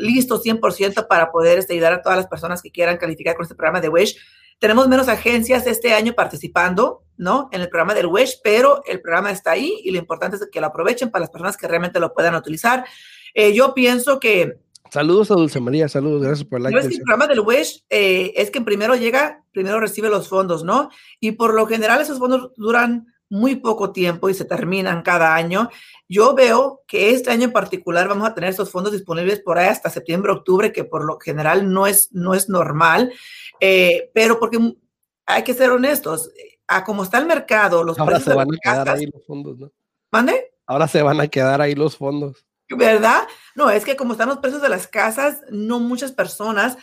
listo 0.02 0.42
100% 0.42 1.08
para 1.08 1.32
poder 1.32 1.60
este, 1.60 1.74
ayudar 1.74 1.94
a 1.94 2.02
todas 2.02 2.18
las 2.18 2.28
personas 2.28 2.62
que 2.62 2.72
quieran 2.72 2.98
calificar 2.98 3.36
con 3.36 3.44
este 3.44 3.56
programa 3.56 3.82
de 3.82 3.90
WISH. 3.90 4.18
Tenemos 4.60 4.88
menos 4.88 5.08
agencias 5.08 5.66
este 5.66 5.94
año 5.94 6.14
participando, 6.14 7.04
¿no? 7.18 7.50
En 7.52 7.62
el 7.62 7.70
programa 7.70 7.94
del 7.94 8.08
WISH, 8.08 8.42
pero 8.44 8.84
el 8.86 9.02
programa 9.02 9.32
está 9.32 9.52
ahí 9.52 9.82
y 9.84 9.92
lo 9.92 9.98
importante 9.98 10.38
es 10.38 10.48
que 10.52 10.62
lo 10.62 10.68
aprovechen 10.68 11.10
para 11.10 11.22
las 11.22 11.32
personas 11.32 11.58
que 11.58 11.68
realmente 11.68 12.00
lo 12.00 12.14
puedan 12.14 12.36
utilizar. 12.36 12.86
Eh, 13.34 13.54
yo 13.54 13.74
pienso 13.74 14.20
que... 14.20 14.60
Saludos 14.92 15.32
a 15.32 15.36
Dulce 15.36 15.60
María, 15.62 15.88
saludos, 15.88 16.22
gracias 16.22 16.48
por 16.48 16.58
el 16.58 16.64
like. 16.64 16.80
El 16.80 17.02
programa 17.04 17.28
del 17.28 17.40
WISH 17.40 17.86
eh, 17.90 18.34
es 18.36 18.52
que 18.52 18.62
primero 18.62 18.96
llega, 18.96 19.44
primero 19.52 19.80
recibe 19.80 20.10
los 20.10 20.28
fondos, 20.28 20.64
¿no? 20.64 20.90
Y 21.20 21.32
por 21.32 21.54
lo 21.54 21.66
general 21.66 22.02
esos 22.02 22.20
fondos 22.20 22.52
duran 22.58 23.08
muy 23.32 23.56
poco 23.56 23.94
tiempo 23.94 24.30
y 24.30 24.34
se 24.34 24.44
terminan 24.44 25.04
cada 25.04 25.34
año. 25.34 25.70
Yo 26.10 26.36
veo 26.36 26.82
que 26.86 27.12
este 27.12 27.32
año 27.32 27.46
en 27.46 27.54
particular 27.54 28.10
vamos 28.10 28.28
a 28.28 28.34
tener 28.36 28.50
esos 28.50 28.70
fondos 28.70 28.92
disponibles 28.92 29.40
por 29.40 29.58
ahí 29.58 29.70
hasta 29.70 29.90
septiembre, 29.90 30.34
octubre, 30.34 30.74
que 30.74 30.84
por 30.84 31.06
lo 31.06 31.18
general 31.18 31.72
no 31.72 31.88
es, 31.88 32.12
no 32.12 32.34
es 32.34 32.50
normal, 32.50 33.14
eh, 33.62 34.12
pero 34.14 34.38
porque 34.38 34.76
hay 35.26 35.44
que 35.44 35.54
ser 35.54 35.72
honestos, 35.72 36.30
a 36.68 36.84
cómo 36.84 37.04
está 37.04 37.20
el 37.20 37.26
mercado, 37.26 37.86
los 37.86 37.98
Ahora 37.98 38.20
se 38.20 38.34
van 38.34 38.50
a 38.54 38.58
quedar 38.62 38.90
ahí 38.90 39.06
los 39.06 39.26
fondos, 39.26 39.58
¿no? 39.58 39.72
¿Mande? 40.12 40.52
Ahora 40.66 40.90
se 40.90 41.02
van 41.02 41.22
a 41.22 41.28
quedar 41.28 41.62
ahí 41.62 41.74
los 41.74 41.96
fondos. 41.96 42.46
¿Verdad? 42.68 43.28
No, 43.56 43.70
es 43.70 43.86
que 43.86 43.96
como 43.96 44.12
están 44.12 44.28
los 44.28 44.40
precios 44.40 44.62
de 44.62 44.70
las 44.70 44.88
casas, 44.88 45.42
no 45.50 45.80
muchas 45.80 46.12
personas 46.12 46.78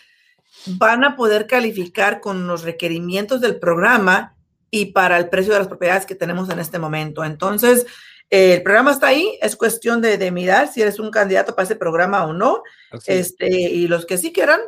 van 0.66 1.04
a 1.04 1.14
poder 1.14 1.46
calificar 1.46 2.20
con 2.20 2.46
los 2.46 2.62
requerimientos 2.62 3.42
del 3.42 3.58
programa 3.58 4.37
y 4.70 4.86
para 4.86 5.16
el 5.18 5.28
precio 5.28 5.52
de 5.52 5.60
las 5.60 5.68
propiedades 5.68 6.06
que 6.06 6.14
tenemos 6.14 6.50
en 6.50 6.58
este 6.58 6.78
momento. 6.78 7.24
Entonces, 7.24 7.86
eh, 8.30 8.54
el 8.54 8.62
programa 8.62 8.92
está 8.92 9.08
ahí, 9.08 9.38
es 9.40 9.56
cuestión 9.56 10.00
de, 10.02 10.30
mirar 10.30 10.68
si 10.68 10.82
eres 10.82 10.98
un 10.98 11.10
candidato 11.10 11.54
para 11.54 11.64
ese 11.64 11.76
programa 11.76 12.26
o 12.26 12.32
no. 12.32 12.62
Este, 13.06 13.48
y 13.48 13.88
los 13.88 14.04
que 14.04 14.18
sí 14.18 14.32
quieran, 14.32 14.60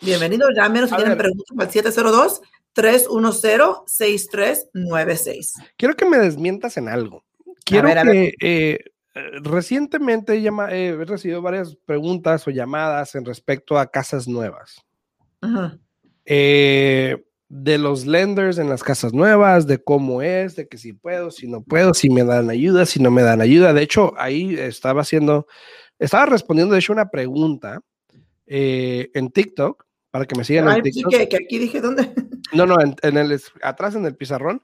bienvenidos, 0.00 0.50
llámenos 0.56 0.90
si 0.90 0.96
tienen 0.96 1.18
preguntas 1.18 1.56
al 1.58 1.70
702 1.70 2.40
310 2.72 3.68
6396. 3.86 5.54
Quiero 5.76 5.94
que 5.94 6.06
me 6.06 6.18
desmientas 6.18 6.76
en 6.76 6.88
algo. 6.88 7.24
Quiero 7.64 7.88
que 7.88 8.34
eh, 8.40 8.78
recientemente 9.42 10.42
he 10.42 11.04
recibido 11.04 11.42
varias 11.42 11.76
preguntas 11.84 12.46
o 12.48 12.50
llamadas 12.50 13.14
en 13.14 13.24
respecto 13.24 13.78
a 13.78 13.90
casas 13.90 14.26
nuevas. 14.26 14.82
Eh, 16.24 17.22
de 17.54 17.76
los 17.76 18.06
lenders 18.06 18.56
en 18.56 18.70
las 18.70 18.82
casas 18.82 19.12
nuevas, 19.12 19.66
de 19.66 19.76
cómo 19.76 20.22
es, 20.22 20.56
de 20.56 20.68
que 20.68 20.78
si 20.78 20.94
puedo, 20.94 21.30
si 21.30 21.46
no 21.46 21.62
puedo, 21.62 21.92
si 21.92 22.08
me 22.08 22.24
dan 22.24 22.48
ayuda, 22.48 22.86
si 22.86 22.98
no 22.98 23.10
me 23.10 23.20
dan 23.20 23.42
ayuda. 23.42 23.74
De 23.74 23.82
hecho, 23.82 24.14
ahí 24.16 24.54
estaba 24.58 25.02
haciendo, 25.02 25.46
estaba 25.98 26.24
respondiendo, 26.24 26.72
de 26.72 26.80
hecho, 26.80 26.94
una 26.94 27.10
pregunta 27.10 27.82
eh, 28.46 29.10
en 29.12 29.30
TikTok, 29.30 29.84
para 30.10 30.24
que 30.24 30.34
me 30.34 30.44
sigan 30.44 30.66
en 30.66 30.82
TikTok. 30.82 31.12
Que, 31.12 31.28
que, 31.28 31.36
aquí 31.36 31.58
dije 31.58 31.82
dónde. 31.82 32.10
No, 32.54 32.66
no, 32.66 32.76
en, 32.80 33.16
el, 33.16 33.40
atrás 33.62 33.94
en 33.94 34.04
el 34.04 34.14
pizarrón. 34.14 34.62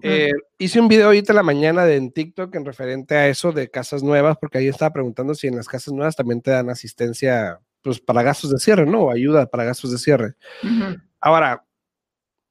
Eh, 0.00 0.32
hice 0.58 0.80
un 0.80 0.88
video 0.88 1.06
ahorita 1.06 1.32
en 1.32 1.36
la 1.36 1.42
mañana 1.42 1.84
de 1.84 1.96
en 1.96 2.10
TikTok 2.12 2.54
en 2.54 2.64
referente 2.64 3.14
a 3.14 3.28
eso 3.28 3.52
de 3.52 3.68
casas 3.68 4.02
nuevas, 4.02 4.38
porque 4.40 4.58
ahí 4.58 4.68
estaba 4.68 4.92
preguntando 4.92 5.34
si 5.34 5.46
en 5.46 5.56
las 5.56 5.68
casas 5.68 5.92
nuevas 5.92 6.16
también 6.16 6.40
te 6.40 6.50
dan 6.50 6.70
asistencia 6.70 7.60
pues, 7.82 8.00
para 8.00 8.22
gastos 8.22 8.50
de 8.52 8.58
cierre, 8.58 8.86
¿no? 8.86 9.04
O 9.04 9.10
ayuda 9.10 9.46
para 9.46 9.64
gastos 9.64 9.92
de 9.92 9.98
cierre. 9.98 10.34
Ahora, 11.20 11.65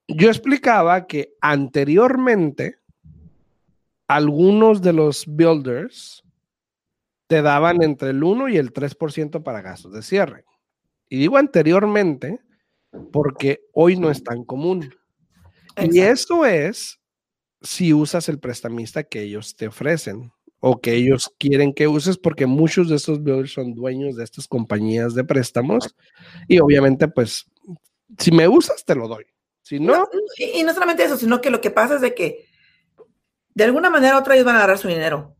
yo 0.07 0.29
explicaba 0.29 1.07
que 1.07 1.33
anteriormente 1.41 2.79
algunos 4.07 4.81
de 4.81 4.93
los 4.93 5.25
builders 5.27 6.23
te 7.27 7.41
daban 7.41 7.81
entre 7.81 8.11
el 8.11 8.23
1 8.23 8.49
y 8.49 8.57
el 8.57 8.71
3% 8.71 9.43
para 9.43 9.61
gastos 9.61 9.93
de 9.93 10.03
cierre. 10.03 10.45
Y 11.09 11.17
digo 11.17 11.37
anteriormente 11.37 12.39
porque 13.11 13.61
hoy 13.73 13.97
no 13.97 14.11
es 14.11 14.23
tan 14.23 14.43
común. 14.43 14.93
Y 15.77 15.99
eso 15.99 16.45
es 16.45 16.99
si 17.61 17.93
usas 17.93 18.29
el 18.29 18.39
prestamista 18.39 19.03
que 19.03 19.23
ellos 19.23 19.55
te 19.55 19.67
ofrecen 19.67 20.31
o 20.59 20.79
que 20.79 20.93
ellos 20.93 21.31
quieren 21.37 21.73
que 21.73 21.87
uses 21.87 22.17
porque 22.17 22.45
muchos 22.45 22.89
de 22.89 22.95
estos 22.95 23.21
builders 23.21 23.53
son 23.53 23.73
dueños 23.73 24.15
de 24.15 24.23
estas 24.23 24.47
compañías 24.47 25.13
de 25.13 25.23
préstamos 25.23 25.95
y 26.47 26.59
obviamente 26.59 27.07
pues 27.07 27.45
si 28.17 28.31
me 28.31 28.47
usas 28.47 28.85
te 28.85 28.95
lo 28.95 29.07
doy. 29.07 29.25
Si 29.65 29.80
no, 29.80 30.08
y, 30.38 30.62
no 30.62 30.75
solamente 30.75 31.04
eso, 31.04 31.17
sino 31.17 31.41
que 31.41 31.49
lo 31.49 31.60
que 31.60 31.71
pasa 31.71 31.95
es 31.95 32.01
de 32.01 32.13
que 32.13 32.47
de 33.56 33.63
alguna 33.63 33.89
manera 33.89 34.19
otra 34.19 34.36
ellos 34.36 34.45
van 34.45 34.54
a 34.54 34.60
agarrar 34.60 34.78
su 34.78 34.88
dinero. 34.88 35.36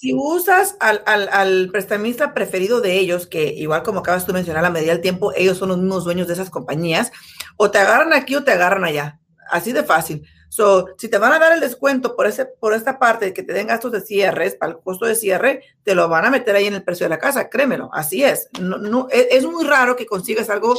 si 0.00 0.12
usas 0.12 0.76
al, 0.80 1.70
prestamista 1.70 2.34
preferido 2.34 2.80
de 2.80 2.98
ellos, 2.98 3.28
que 3.28 3.44
igual 3.54 3.84
como 3.84 4.00
acabas 4.00 4.26
tú 4.26 4.32
de 4.32 4.38
mencionar, 4.38 4.64
a 4.64 4.70
medida 4.70 4.90
del 4.90 5.00
tiempo, 5.00 5.32
ellos 5.36 5.58
son 5.58 5.68
los 5.68 5.78
mismos 5.78 6.02
dueños 6.02 6.26
de 6.26 6.34
esas 6.34 6.50
compañías, 6.50 7.12
o 7.56 7.70
te 7.70 7.78
agarran 7.78 8.12
aquí 8.12 8.34
o 8.34 8.42
te 8.42 8.50
agarran 8.50 8.82
allá. 8.82 9.20
Así 9.48 9.70
de 9.70 9.84
fácil. 9.84 10.26
So, 10.48 10.88
si 10.98 11.08
te 11.08 11.18
van 11.18 11.32
a 11.32 11.38
dar 11.38 11.52
el 11.52 11.60
descuento 11.60 12.16
por, 12.16 12.26
ese, 12.26 12.46
por 12.46 12.74
esta 12.74 12.98
parte 12.98 13.26
de 13.26 13.32
que 13.32 13.44
te 13.44 13.52
den 13.52 13.68
gastos 13.68 13.92
de 13.92 14.00
cierres, 14.00 14.56
para 14.56 14.72
el 14.72 14.78
costo 14.80 15.06
de 15.06 15.14
cierre, 15.14 15.62
te 15.84 15.94
lo 15.94 16.08
van 16.08 16.24
a 16.24 16.30
meter 16.30 16.56
ahí 16.56 16.66
en 16.66 16.74
el 16.74 16.82
precio 16.82 17.04
de 17.04 17.10
la 17.10 17.20
casa, 17.20 17.48
créemelo, 17.48 17.90
así 17.92 18.24
es. 18.24 18.48
No, 18.60 18.78
no, 18.78 19.06
es, 19.12 19.28
es 19.30 19.46
muy 19.46 19.64
raro 19.64 19.94
que 19.94 20.04
consigas 20.04 20.50
algo 20.50 20.74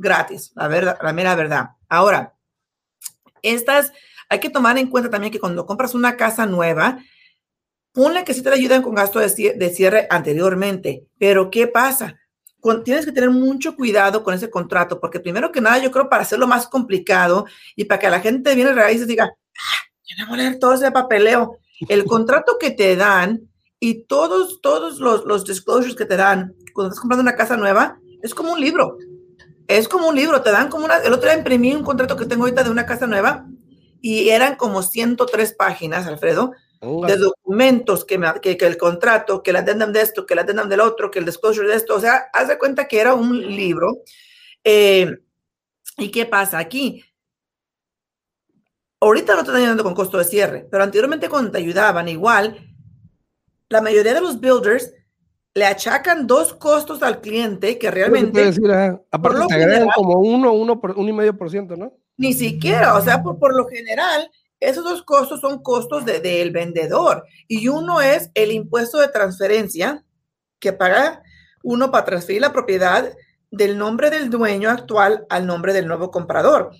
gratis, 0.00 0.52
la 0.54 0.68
verdad, 0.68 0.98
la 1.02 1.12
mera 1.12 1.34
verdad. 1.34 1.70
Ahora, 1.88 2.34
estas, 3.42 3.92
hay 4.28 4.40
que 4.40 4.50
tomar 4.50 4.78
en 4.78 4.88
cuenta 4.88 5.10
también 5.10 5.32
que 5.32 5.40
cuando 5.40 5.66
compras 5.66 5.94
una 5.94 6.16
casa 6.16 6.46
nueva, 6.46 6.98
ponle 7.92 8.24
que 8.24 8.34
sí 8.34 8.42
te 8.42 8.50
ayudan 8.50 8.82
con 8.82 8.94
gasto 8.94 9.18
de 9.18 9.70
cierre 9.74 10.06
anteriormente, 10.10 11.06
pero 11.18 11.50
¿qué 11.50 11.66
pasa? 11.66 12.20
tienes 12.84 13.04
que 13.04 13.12
tener 13.12 13.30
mucho 13.30 13.74
cuidado 13.74 14.22
con 14.22 14.34
ese 14.34 14.50
contrato, 14.50 15.00
porque 15.00 15.20
primero 15.20 15.50
que 15.50 15.60
nada, 15.60 15.78
yo 15.78 15.90
creo 15.90 16.08
para 16.08 16.22
hacerlo 16.22 16.46
más 16.46 16.66
complicado 16.66 17.46
y 17.74 17.84
para 17.84 17.98
que 17.98 18.10
la 18.10 18.20
gente 18.20 18.54
viene 18.54 18.72
raíces 18.72 19.06
diga, 19.06 19.24
ah, 19.24 19.88
yo 20.04 20.16
no 20.18 20.30
voy 20.30 20.40
a 20.40 20.42
leer 20.42 20.58
todo 20.58 20.74
ese 20.74 20.90
papeleo. 20.90 21.58
El 21.88 22.04
contrato 22.06 22.56
que 22.58 22.70
te 22.70 22.96
dan 22.96 23.48
y 23.78 24.04
todos, 24.04 24.60
todos 24.60 24.98
los, 24.98 25.24
los 25.24 25.44
disclosures 25.44 25.96
que 25.96 26.04
te 26.04 26.16
dan 26.16 26.54
cuando 26.74 26.90
estás 26.90 27.00
comprando 27.00 27.22
una 27.22 27.36
casa 27.36 27.56
nueva 27.56 27.98
es 28.22 28.34
como 28.34 28.52
un 28.52 28.60
libro. 28.60 28.98
Es 29.70 29.86
como 29.86 30.08
un 30.08 30.16
libro, 30.16 30.42
te 30.42 30.50
dan 30.50 30.68
como 30.68 30.84
una. 30.84 30.96
El 30.96 31.12
otro 31.12 31.28
día 31.28 31.38
imprimí 31.38 31.72
un 31.72 31.84
contrato 31.84 32.16
que 32.16 32.26
tengo 32.26 32.42
ahorita 32.42 32.64
de 32.64 32.70
una 32.70 32.86
casa 32.86 33.06
nueva 33.06 33.46
y 34.00 34.30
eran 34.30 34.56
como 34.56 34.82
103 34.82 35.52
páginas, 35.52 36.08
Alfredo, 36.08 36.50
de 36.80 37.16
documentos 37.16 38.04
que, 38.04 38.18
me, 38.18 38.26
que, 38.40 38.58
el 38.58 38.76
contrato, 38.76 39.44
que 39.44 39.52
la 39.52 39.60
addendum 39.60 39.92
de 39.92 40.00
esto, 40.00 40.26
que 40.26 40.34
la 40.34 40.42
addendum 40.42 40.68
del 40.68 40.80
otro, 40.80 41.08
que 41.08 41.20
el 41.20 41.24
disclosure 41.24 41.68
de 41.68 41.76
esto. 41.76 41.94
O 41.94 42.00
sea, 42.00 42.30
haz 42.32 42.48
de 42.48 42.58
cuenta 42.58 42.88
que 42.88 43.00
era 43.00 43.14
un 43.14 43.40
libro. 43.40 43.98
Eh, 44.64 45.18
¿Y 45.98 46.10
qué 46.10 46.26
pasa 46.26 46.58
aquí? 46.58 47.04
Ahorita 48.98 49.34
no 49.34 49.42
te 49.42 49.50
están 49.50 49.62
ayudando 49.62 49.84
con 49.84 49.94
costo 49.94 50.18
de 50.18 50.24
cierre, 50.24 50.66
pero 50.68 50.82
anteriormente 50.82 51.28
cuando 51.28 51.52
te 51.52 51.58
ayudaban, 51.58 52.08
igual, 52.08 52.74
la 53.68 53.80
mayoría 53.80 54.14
de 54.14 54.20
los 54.20 54.40
builders 54.40 54.92
le 55.54 55.64
achacan 55.64 56.26
dos 56.26 56.54
costos 56.54 57.02
al 57.02 57.20
cliente 57.20 57.78
que 57.78 57.90
realmente. 57.90 58.44
Decir, 58.44 58.70
aparte 59.10 59.46
te 59.48 59.54
agregan 59.54 59.88
como 59.94 60.20
uno, 60.20 60.52
uno, 60.52 60.80
por, 60.80 60.92
uno 60.92 61.08
y 61.08 61.12
medio 61.12 61.36
por 61.36 61.50
ciento, 61.50 61.76
¿no? 61.76 61.92
Ni 62.16 62.34
siquiera, 62.34 62.94
o 62.96 63.00
sea, 63.00 63.22
por, 63.22 63.38
por 63.38 63.56
lo 63.56 63.66
general, 63.66 64.30
esos 64.60 64.84
dos 64.84 65.02
costos 65.02 65.40
son 65.40 65.62
costos 65.62 66.04
del 66.04 66.22
de, 66.22 66.50
vendedor 66.52 67.24
y 67.48 67.68
uno 67.68 68.00
es 68.00 68.30
el 68.34 68.52
impuesto 68.52 68.98
de 68.98 69.08
transferencia 69.08 70.04
que 70.58 70.72
paga 70.74 71.22
uno 71.62 71.90
para 71.90 72.04
transferir 72.04 72.42
la 72.42 72.52
propiedad 72.52 73.10
del 73.50 73.78
nombre 73.78 74.10
del 74.10 74.30
dueño 74.30 74.70
actual 74.70 75.26
al 75.30 75.46
nombre 75.46 75.72
del 75.72 75.88
nuevo 75.88 76.10
comprador. 76.10 76.70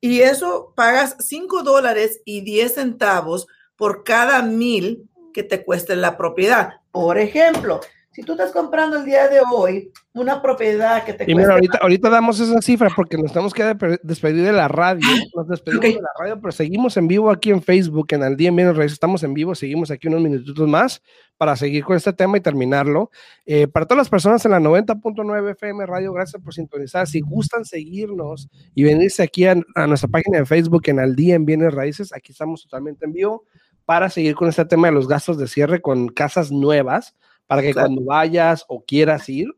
Y 0.00 0.20
eso 0.20 0.72
pagas 0.76 1.16
5 1.18 1.62
dólares 1.62 2.20
y 2.24 2.42
10 2.42 2.74
centavos 2.74 3.46
por 3.76 4.04
cada 4.04 4.42
mil 4.42 5.08
que 5.32 5.42
te 5.42 5.64
cueste 5.64 5.96
la 5.96 6.16
propiedad. 6.16 6.80
Por 6.90 7.18
ejemplo, 7.18 7.80
si 8.20 8.26
tú 8.26 8.32
estás 8.32 8.52
comprando 8.52 8.98
el 8.98 9.06
día 9.06 9.28
de 9.28 9.40
hoy 9.50 9.90
una 10.12 10.42
propiedad 10.42 11.04
que 11.04 11.14
te 11.14 11.24
y 11.24 11.34
mira, 11.34 11.54
ahorita, 11.54 11.78
ahorita 11.80 12.10
damos 12.10 12.38
esa 12.38 12.60
cifra 12.60 12.90
porque 12.94 13.16
nos 13.16 13.32
tenemos 13.32 13.54
que 13.54 13.64
despedir 14.02 14.44
de 14.44 14.52
la 14.52 14.68
radio. 14.68 15.00
Nos 15.34 15.48
despedimos 15.48 15.82
de 15.82 16.02
la 16.02 16.10
radio, 16.18 16.38
pero 16.38 16.52
seguimos 16.52 16.98
en 16.98 17.08
vivo 17.08 17.30
aquí 17.30 17.50
en 17.50 17.62
Facebook, 17.62 18.08
en 18.10 18.22
Al 18.22 18.36
Día 18.36 18.50
en 18.50 18.56
Bienes 18.56 18.76
Raíces. 18.76 18.92
Estamos 18.92 19.22
en 19.22 19.32
vivo, 19.32 19.54
seguimos 19.54 19.90
aquí 19.90 20.08
unos 20.08 20.20
minutitos 20.20 20.68
más 20.68 21.00
para 21.38 21.56
seguir 21.56 21.82
con 21.82 21.96
este 21.96 22.12
tema 22.12 22.36
y 22.36 22.42
terminarlo. 22.42 23.10
Eh, 23.46 23.68
para 23.68 23.86
todas 23.86 24.00
las 24.00 24.10
personas 24.10 24.44
en 24.44 24.50
la 24.50 24.60
90.9 24.60 25.52
FM 25.52 25.86
Radio, 25.86 26.12
gracias 26.12 26.42
por 26.42 26.52
sintonizar. 26.52 27.06
Si 27.06 27.20
gustan 27.20 27.64
seguirnos 27.64 28.50
y 28.74 28.82
venirse 28.82 29.22
aquí 29.22 29.46
a, 29.46 29.54
a 29.76 29.86
nuestra 29.86 30.10
página 30.10 30.40
de 30.40 30.44
Facebook 30.44 30.82
en 30.86 31.00
Al 31.00 31.16
Día 31.16 31.36
en 31.36 31.46
Bienes 31.46 31.72
Raíces, 31.72 32.12
aquí 32.12 32.32
estamos 32.32 32.64
totalmente 32.64 33.06
en 33.06 33.12
vivo 33.14 33.44
para 33.86 34.10
seguir 34.10 34.34
con 34.34 34.48
este 34.48 34.66
tema 34.66 34.88
de 34.88 34.92
los 34.92 35.08
gastos 35.08 35.38
de 35.38 35.48
cierre 35.48 35.80
con 35.80 36.08
casas 36.08 36.52
nuevas 36.52 37.14
para 37.50 37.60
que 37.62 37.74
cuando 37.74 38.04
vayas 38.04 38.64
o 38.68 38.84
quieras 38.84 39.28
ir 39.28 39.48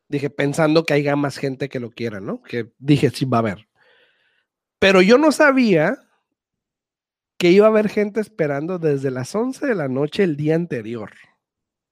Dije, 0.09 0.29
pensando 0.29 0.83
que 0.83 0.93
haya 0.93 1.15
más 1.15 1.37
gente 1.37 1.69
que 1.69 1.79
lo 1.79 1.91
quiera, 1.91 2.19
¿no? 2.19 2.41
Que 2.41 2.71
dije, 2.77 3.09
sí, 3.09 3.25
va 3.25 3.37
a 3.37 3.39
haber. 3.39 3.67
Pero 4.79 5.01
yo 5.01 5.17
no 5.17 5.31
sabía 5.31 5.97
que 7.37 7.51
iba 7.51 7.67
a 7.67 7.69
haber 7.69 7.89
gente 7.89 8.19
esperando 8.19 8.79
desde 8.79 9.11
las 9.11 9.33
11 9.33 9.65
de 9.65 9.75
la 9.75 9.87
noche 9.87 10.23
el 10.23 10.35
día 10.35 10.55
anterior. 10.55 11.11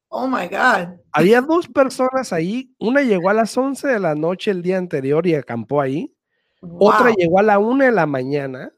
Oh 0.09 0.27
my 0.27 0.47
God. 0.47 0.99
Había 1.13 1.39
dos 1.39 1.69
personas 1.69 2.33
ahí. 2.33 2.75
Una 2.79 3.01
llegó 3.01 3.29
a 3.29 3.33
las 3.33 3.57
11 3.57 3.87
de 3.87 3.99
la 3.99 4.13
noche 4.13 4.51
el 4.51 4.61
día 4.61 4.77
anterior 4.77 5.25
y 5.25 5.35
acampó 5.35 5.79
ahí. 5.79 6.13
Otra 6.61 7.13
llegó 7.17 7.39
a 7.39 7.43
la 7.43 7.59
1 7.59 7.85
de 7.85 7.91
la 7.91 8.05
mañana 8.05 8.73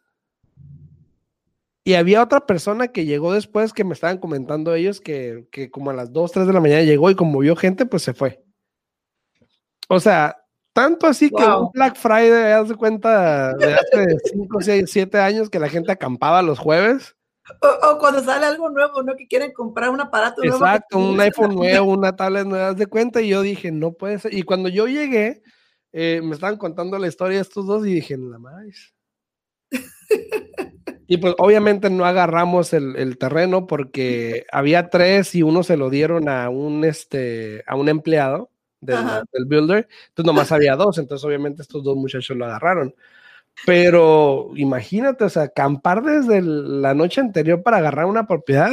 y 1.85 1.95
había 1.95 2.23
otra 2.23 2.45
persona 2.45 2.87
que 2.87 3.05
llegó 3.05 3.33
después 3.33 3.73
que 3.73 3.83
me 3.83 3.93
estaban 3.93 4.17
comentando 4.17 4.73
ellos 4.73 5.01
que, 5.01 5.47
como 5.71 5.89
a 5.89 5.93
las 5.93 6.13
2, 6.13 6.31
3 6.31 6.47
de 6.47 6.53
la 6.53 6.61
mañana 6.61 6.81
llegó 6.83 7.09
y 7.09 7.15
como 7.15 7.39
vio 7.39 7.55
gente, 7.55 7.85
pues 7.85 8.03
se 8.03 8.13
fue. 8.13 8.41
O 9.89 9.99
sea, 9.99 10.37
tanto 10.71 11.07
así 11.07 11.29
que 11.29 11.43
un 11.43 11.71
Black 11.73 11.97
Friday, 11.97 12.53
haz 12.53 12.69
de 12.69 12.75
cuenta, 12.75 13.53
de 13.55 13.73
hace 13.73 14.17
5, 14.31 14.61
6, 14.61 14.89
7 14.89 15.19
años 15.19 15.49
que 15.49 15.59
la 15.59 15.67
gente 15.67 15.91
acampaba 15.91 16.41
los 16.41 16.57
jueves. 16.57 17.15
O, 17.61 17.97
cuando 17.99 18.23
sale 18.23 18.45
algo 18.45 18.69
nuevo, 18.69 19.03
¿no? 19.03 19.17
Que 19.17 19.27
quieren 19.27 19.51
comprar 19.51 19.89
un 19.89 19.99
aparato 19.99 20.41
nuevo. 20.41 20.55
Exacto, 20.55 20.97
un 20.97 21.19
iPhone 21.19 21.55
nuevo, 21.55 21.91
una 21.91 22.15
tablet 22.15 22.47
nueva, 22.47 22.69
haz 22.69 22.77
de 22.77 22.87
cuenta. 22.87 23.21
Y 23.21 23.27
yo 23.27 23.41
dije, 23.41 23.73
no 23.73 23.91
puede 23.91 24.19
ser. 24.19 24.33
Y 24.33 24.43
cuando 24.43 24.69
yo 24.69 24.87
llegué, 24.87 25.43
eh, 25.91 26.21
me 26.23 26.35
estaban 26.35 26.55
contando 26.55 26.97
la 26.97 27.07
historia 27.07 27.37
de 27.37 27.41
estos 27.41 27.67
dos 27.67 27.85
y 27.85 27.95
dije, 27.95 28.15
la 28.17 28.39
más. 28.39 28.93
Y 31.07 31.17
pues 31.17 31.35
obviamente 31.37 31.89
no 31.89 32.05
agarramos 32.05 32.73
el, 32.73 33.17
terreno 33.17 33.67
porque 33.67 34.45
había 34.51 34.89
tres 34.89 35.35
y 35.35 35.43
uno 35.43 35.63
se 35.63 35.77
lo 35.77 35.89
dieron 35.89 36.29
a 36.29 36.49
un, 36.49 36.85
este, 36.85 37.63
a 37.67 37.75
un 37.75 37.89
empleado 37.89 38.49
del, 38.79 38.97
del 39.31 39.45
builder, 39.45 39.87
entonces 40.09 40.25
nomás 40.25 40.51
había 40.51 40.75
dos, 40.75 40.97
entonces 40.97 41.23
obviamente 41.25 41.61
estos 41.61 41.83
dos 41.83 41.95
muchachos 41.95 42.35
lo 42.35 42.45
agarraron. 42.45 42.95
Pero 43.65 44.51
imagínate, 44.55 45.23
o 45.23 45.29
sea, 45.29 45.43
acampar 45.43 46.03
desde 46.03 46.41
la 46.41 46.93
noche 46.93 47.21
anterior 47.21 47.63
para 47.63 47.77
agarrar 47.77 48.05
una 48.05 48.27
propiedad 48.27 48.71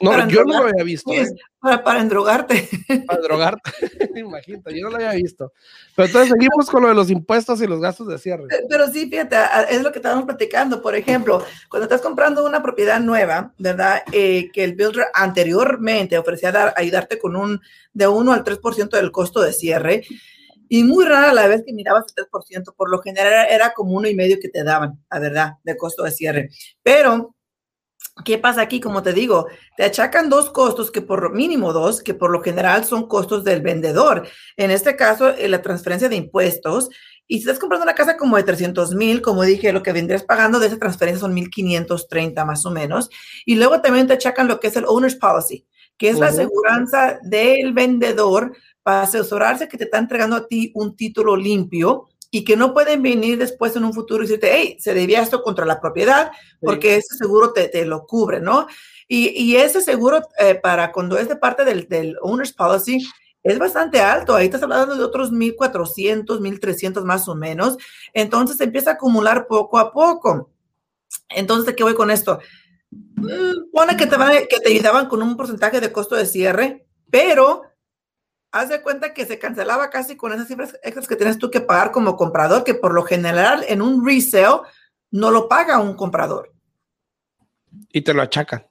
No, 0.00 0.28
yo 0.28 0.44
no 0.44 0.62
lo 0.62 0.68
había 0.68 0.84
visto. 0.84 1.12
¿eh? 1.12 1.26
Para, 1.58 1.82
para 1.82 2.00
endrogarte. 2.00 2.68
Para 3.06 3.20
drogarte, 3.20 3.70
imagínate, 4.14 4.78
yo 4.78 4.84
no 4.84 4.90
lo 4.90 4.96
había 4.96 5.12
visto. 5.12 5.52
Pero 5.96 6.06
entonces 6.06 6.32
seguimos 6.32 6.70
con 6.70 6.82
lo 6.82 6.88
de 6.88 6.94
los 6.94 7.10
impuestos 7.10 7.60
y 7.60 7.66
los 7.66 7.80
gastos 7.80 8.06
de 8.06 8.18
cierre. 8.18 8.44
Pero 8.68 8.86
sí, 8.86 9.10
fíjate, 9.10 9.36
es 9.70 9.82
lo 9.82 9.90
que 9.90 9.98
estábamos 9.98 10.26
platicando. 10.26 10.80
Por 10.80 10.94
ejemplo, 10.94 11.44
cuando 11.68 11.84
estás 11.84 12.00
comprando 12.00 12.46
una 12.46 12.62
propiedad 12.62 13.00
nueva, 13.00 13.52
¿verdad? 13.58 14.02
Eh, 14.12 14.50
que 14.52 14.62
el 14.62 14.76
builder 14.76 15.06
anteriormente 15.12 16.16
ofrecía 16.16 16.72
ayudarte 16.76 17.18
con 17.18 17.34
un 17.34 17.60
de 17.92 18.06
1 18.06 18.32
al 18.32 18.44
3% 18.44 18.90
del 18.90 19.10
costo 19.10 19.40
de 19.42 19.52
cierre 19.52 20.04
y 20.68 20.84
muy 20.84 21.04
rara 21.04 21.32
la 21.32 21.46
vez 21.46 21.62
que 21.64 21.72
mirabas 21.72 22.04
el 22.16 22.26
3%, 22.26 22.74
por 22.76 22.90
lo 22.90 23.00
general 23.00 23.46
era 23.50 23.72
como 23.72 23.92
uno 23.96 24.08
y 24.08 24.14
medio 24.14 24.38
que 24.40 24.48
te 24.48 24.64
daban, 24.64 25.02
la 25.10 25.18
verdad, 25.18 25.52
de 25.64 25.76
costo 25.76 26.02
de 26.02 26.10
cierre. 26.10 26.50
Pero, 26.82 27.34
¿qué 28.24 28.38
pasa 28.38 28.62
aquí? 28.62 28.80
Como 28.80 29.02
te 29.02 29.12
digo, 29.12 29.48
te 29.76 29.84
achacan 29.84 30.28
dos 30.28 30.50
costos, 30.50 30.90
que 30.90 31.00
por 31.00 31.34
mínimo 31.34 31.72
dos, 31.72 32.02
que 32.02 32.14
por 32.14 32.30
lo 32.30 32.42
general 32.42 32.84
son 32.84 33.08
costos 33.08 33.44
del 33.44 33.62
vendedor. 33.62 34.28
En 34.56 34.70
este 34.70 34.96
caso, 34.96 35.30
eh, 35.30 35.48
la 35.48 35.62
transferencia 35.62 36.08
de 36.08 36.16
impuestos. 36.16 36.90
Y 37.26 37.36
si 37.36 37.40
estás 37.40 37.58
comprando 37.58 37.84
una 37.84 37.94
casa 37.94 38.16
como 38.16 38.36
de 38.36 38.42
300 38.42 38.94
mil, 38.94 39.20
como 39.20 39.42
dije, 39.42 39.72
lo 39.72 39.82
que 39.82 39.92
vendrías 39.92 40.22
pagando 40.22 40.58
de 40.58 40.68
esa 40.68 40.78
transferencia 40.78 41.20
son 41.20 41.34
1.530 41.36 42.44
más 42.46 42.64
o 42.64 42.70
menos. 42.70 43.10
Y 43.44 43.56
luego 43.56 43.80
también 43.82 44.06
te 44.06 44.14
achacan 44.14 44.48
lo 44.48 44.60
que 44.60 44.68
es 44.68 44.76
el 44.76 44.86
owner's 44.86 45.14
policy, 45.14 45.66
que 45.98 46.08
es 46.08 46.18
la 46.18 46.28
aseguranza 46.28 47.18
del 47.22 47.74
vendedor 47.74 48.56
para 48.88 49.02
asesorarse 49.02 49.68
que 49.68 49.76
te 49.76 49.84
está 49.84 49.98
entregando 49.98 50.34
a 50.34 50.46
ti 50.46 50.72
un 50.74 50.96
título 50.96 51.36
limpio 51.36 52.08
y 52.30 52.42
que 52.42 52.56
no 52.56 52.72
pueden 52.72 53.02
venir 53.02 53.36
después 53.36 53.76
en 53.76 53.84
un 53.84 53.92
futuro 53.92 54.24
y 54.24 54.26
decirte, 54.26 54.50
hey, 54.50 54.78
se 54.80 54.94
debía 54.94 55.20
esto 55.20 55.42
contra 55.42 55.66
la 55.66 55.78
propiedad, 55.78 56.32
porque 56.58 56.96
ese 56.96 57.14
seguro 57.18 57.52
te, 57.52 57.68
te, 57.68 57.84
lo 57.84 58.06
cubre, 58.06 58.40
¿no? 58.40 58.66
Y, 59.06 59.56
ese 59.56 59.82
seguro 59.82 60.22
eh, 60.38 60.54
para 60.54 60.90
cuando 60.90 61.18
es 61.18 61.28
de 61.28 61.36
parte 61.36 61.66
del, 61.66 61.86
del 61.86 62.16
owner's 62.22 62.54
policy 62.54 63.06
es 63.42 63.58
bastante 63.58 64.00
alto. 64.00 64.34
Ahí 64.34 64.46
estás 64.46 64.62
hablando 64.62 64.96
de 64.96 65.04
otros 65.04 65.32
1.400, 65.32 66.40
1.300 66.40 67.04
más 67.04 67.28
o 67.28 67.34
menos. 67.34 67.76
Entonces 68.14 68.58
empieza 68.58 68.92
a 68.92 68.94
acumular 68.94 69.46
poco 69.46 69.78
a 69.78 69.92
poco. 69.92 70.48
Entonces, 71.28 71.66
¿de 71.66 71.76
qué 71.76 71.82
voy 71.82 71.94
con 71.94 72.10
esto? 72.10 72.38
Mm, 72.90 73.70
pone 73.70 73.98
que 73.98 74.06
te, 74.06 74.16
van, 74.16 74.32
que 74.48 74.60
te 74.60 74.70
ayudaban 74.70 75.08
con 75.08 75.20
un 75.20 75.36
porcentaje 75.36 75.78
de 75.78 75.92
costo 75.92 76.16
de 76.16 76.24
cierre, 76.24 76.86
pero 77.10 77.67
haz 78.50 78.68
de 78.68 78.82
cuenta 78.82 79.12
que 79.12 79.26
se 79.26 79.38
cancelaba 79.38 79.90
casi 79.90 80.16
con 80.16 80.32
esas 80.32 80.48
cifras 80.48 80.78
extras 80.82 81.06
que 81.06 81.16
tienes 81.16 81.38
tú 81.38 81.50
que 81.50 81.60
pagar 81.60 81.90
como 81.90 82.16
comprador, 82.16 82.64
que 82.64 82.74
por 82.74 82.94
lo 82.94 83.02
general 83.02 83.64
en 83.68 83.82
un 83.82 84.06
resale 84.06 84.62
no 85.10 85.30
lo 85.30 85.48
paga 85.48 85.78
un 85.78 85.94
comprador. 85.94 86.52
Y 87.92 88.02
te 88.02 88.14
lo 88.14 88.22
achacan. 88.22 88.66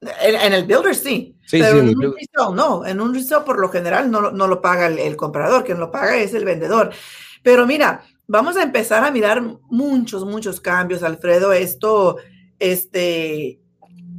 En, 0.00 0.52
el 0.52 0.66
builder 0.66 0.94
sí, 0.94 1.38
pero 1.50 1.78
en 1.78 1.88
un 1.88 2.14
resale 2.14 2.54
no, 2.54 2.86
en 2.86 3.00
un 3.00 3.14
resale 3.14 3.44
por 3.44 3.58
lo 3.58 3.70
general 3.70 4.10
no, 4.10 4.30
no 4.30 4.46
lo 4.46 4.60
paga 4.60 4.86
el, 4.86 5.16
comprador, 5.16 5.64
quien 5.64 5.80
lo 5.80 5.90
paga 5.90 6.16
es 6.16 6.34
el 6.34 6.44
vendedor. 6.44 6.92
Pero 7.42 7.66
mira, 7.66 8.02
vamos 8.26 8.56
a 8.56 8.62
empezar 8.62 9.04
a 9.04 9.10
mirar 9.10 9.42
muchos, 9.42 10.24
muchos 10.24 10.60
cambios, 10.60 11.02
Alfredo. 11.02 11.52
Esto, 11.52 12.16
este, 12.58 13.60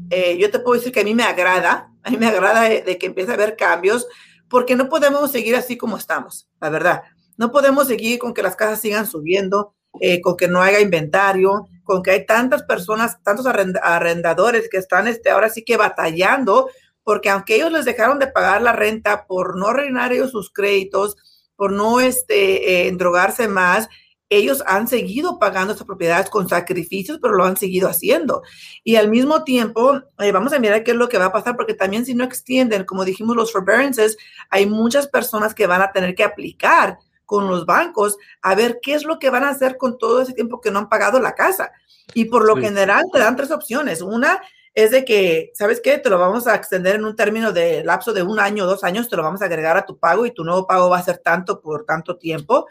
eh, 0.10 0.38
yo 0.40 0.50
te 0.50 0.60
puedo 0.60 0.80
decir 0.80 0.92
que 0.92 1.02
a 1.02 1.04
mí 1.04 1.13
me 1.13 1.24
agrada, 1.24 1.92
a 2.04 2.10
mí 2.10 2.18
me 2.18 2.28
agrada 2.28 2.62
de 2.63 2.98
que 2.98 3.06
empiece 3.06 3.32
a 3.32 3.36
haber 3.36 3.56
cambios 3.56 4.08
porque 4.50 4.76
no 4.76 4.90
podemos 4.90 5.32
seguir 5.32 5.56
así 5.56 5.78
como 5.78 5.98
estamos, 5.98 6.50
la 6.60 6.70
verdad. 6.70 7.04
No 7.38 7.52
podemos 7.52 7.88
seguir 7.88 8.20
con 8.20 8.34
que 8.34 8.42
las 8.42 8.56
casas 8.56 8.82
sigan 8.82 9.06
subiendo, 9.06 9.76
eh, 10.02 10.22
con 10.22 10.38
que 10.38 10.48
no 10.48 10.62
haya 10.62 10.80
inventario, 10.80 11.68
con 11.84 12.04
que 12.04 12.12
hay 12.12 12.26
tantas 12.26 12.64
personas, 12.64 13.22
tantos 13.24 13.46
arrendadores 13.46 14.70
que 14.70 14.78
están 14.78 15.08
este, 15.08 15.30
ahora 15.30 15.50
sí 15.50 15.64
que 15.64 15.78
batallando, 15.78 16.70
porque 17.04 17.30
aunque 17.30 17.56
ellos 17.56 17.72
les 17.72 17.86
dejaron 17.86 18.20
de 18.20 18.28
pagar 18.28 18.62
la 18.62 18.74
renta 18.74 19.26
por 19.28 19.58
no 19.58 19.72
reinar 19.72 20.12
ellos 20.12 20.32
sus 20.32 20.52
créditos, 20.52 21.16
por 21.56 21.72
no 21.72 22.00
este, 22.00 22.72
eh, 22.72 22.88
endrogarse 22.88 23.48
más, 23.48 23.88
ellos 24.30 24.63
han 24.68 24.88
seguido 24.88 25.40
pagando 25.40 25.74
estas 25.74 25.88
propiedades 25.88 26.30
con 26.30 26.50
sacrificios, 26.50 27.20
pero 27.22 27.34
lo 27.34 27.46
han 27.46 27.58
seguido 27.58 27.88
haciendo. 27.88 28.44
Y 28.84 28.96
al 28.96 29.10
mismo 29.10 29.44
tiempo, 29.44 30.02
eh, 30.20 30.32
vamos 30.32 30.54
a 30.54 30.60
mirar 30.60 30.84
qué 30.84 30.92
es 30.92 30.98
lo 30.98 31.10
que 31.10 31.18
va 31.18 31.26
a 31.26 31.32
pasar, 31.32 31.56
porque 31.56 31.74
también 31.74 32.06
si 32.06 32.13
no 32.13 32.24
extienden, 32.24 32.84
como 32.84 33.06
dijimos, 33.06 33.36
los 33.36 33.52
forbearances, 33.52 34.18
hay 34.50 34.66
muchas 34.66 35.08
personas 35.08 35.54
que 35.54 35.68
van 35.68 35.82
a 35.82 35.92
tener 35.92 36.16
que 36.16 36.24
aplicar 36.24 36.98
con 37.26 37.48
los 37.48 37.66
bancos 37.66 38.18
a 38.42 38.56
ver 38.56 38.80
qué 38.82 38.94
es 38.94 39.04
lo 39.04 39.20
que 39.20 39.30
van 39.30 39.44
a 39.44 39.50
hacer 39.50 39.78
con 39.78 39.98
todo 39.98 40.22
ese 40.22 40.34
tiempo 40.34 40.62
que 40.62 40.72
no 40.72 40.80
han 40.80 40.90
pagado 40.90 41.20
la 41.20 41.36
casa. 41.36 41.72
Y 42.13 42.26
por 42.26 42.46
lo 42.46 42.56
general 42.56 43.04
te 43.12 43.20
dan 43.20 43.36
tres 43.36 43.52
opciones. 43.52 44.02
Una 44.02 44.42
es 44.74 44.92
de 44.92 45.04
que, 45.04 45.52
¿sabes 45.54 45.82
qué? 45.82 45.98
Te 45.98 46.10
lo 46.10 46.20
vamos 46.20 46.48
a 46.48 46.56
extender 46.56 46.96
en 46.96 47.04
un 47.04 47.16
término 47.16 47.52
de 47.52 47.84
lapso 47.84 48.13
de 48.13 48.24
un 48.24 48.40
año 48.40 48.63
o 48.63 48.68
dos 48.68 48.84
años, 48.84 49.10
te 49.10 49.18
lo 49.18 49.24
vamos 49.24 49.42
a 49.42 49.46
agregar 49.46 49.76
a 49.76 49.86
tu 49.86 49.98
pago 49.98 50.26
y 50.26 50.32
tu 50.32 50.44
nuevo 50.44 50.68
pago 50.68 50.90
va 50.90 51.00
a 51.00 51.04
ser 51.04 51.18
tanto 51.18 51.60
por 51.60 51.84
tanto 51.84 52.18
tiempo. 52.18 52.68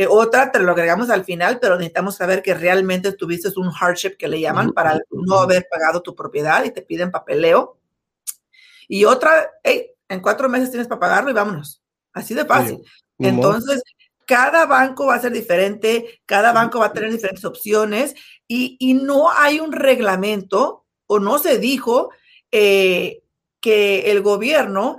Eh, 0.00 0.06
otra 0.08 0.50
te 0.50 0.58
lo 0.58 0.72
agregamos 0.72 1.10
al 1.10 1.26
final, 1.26 1.58
pero 1.60 1.76
necesitamos 1.76 2.16
saber 2.16 2.42
que 2.42 2.54
realmente 2.54 3.12
tuviste 3.12 3.50
un 3.56 3.70
hardship 3.70 4.16
que 4.16 4.28
le 4.28 4.40
llaman 4.40 4.72
para 4.72 4.98
no 5.10 5.40
haber 5.40 5.66
pagado 5.70 6.00
tu 6.00 6.14
propiedad 6.14 6.64
y 6.64 6.70
te 6.70 6.80
piden 6.80 7.10
papeleo. 7.10 7.76
Y 8.88 9.04
otra, 9.04 9.50
hey, 9.62 9.90
en 10.08 10.20
cuatro 10.20 10.48
meses 10.48 10.70
tienes 10.70 10.88
para 10.88 11.00
pagarlo 11.00 11.28
y 11.28 11.34
vámonos. 11.34 11.82
Así 12.14 12.32
de 12.32 12.46
fácil. 12.46 12.82
Entonces, 13.18 13.82
cada 14.24 14.64
banco 14.64 15.04
va 15.04 15.16
a 15.16 15.20
ser 15.20 15.32
diferente, 15.32 16.22
cada 16.24 16.52
banco 16.52 16.78
va 16.78 16.86
a 16.86 16.92
tener 16.94 17.12
diferentes 17.12 17.44
opciones 17.44 18.14
y, 18.48 18.78
y 18.80 18.94
no 18.94 19.30
hay 19.30 19.60
un 19.60 19.70
reglamento 19.70 20.86
o 21.08 21.18
no 21.18 21.38
se 21.38 21.58
dijo 21.58 22.08
eh, 22.50 23.22
que 23.60 24.10
el 24.10 24.22
gobierno 24.22 24.96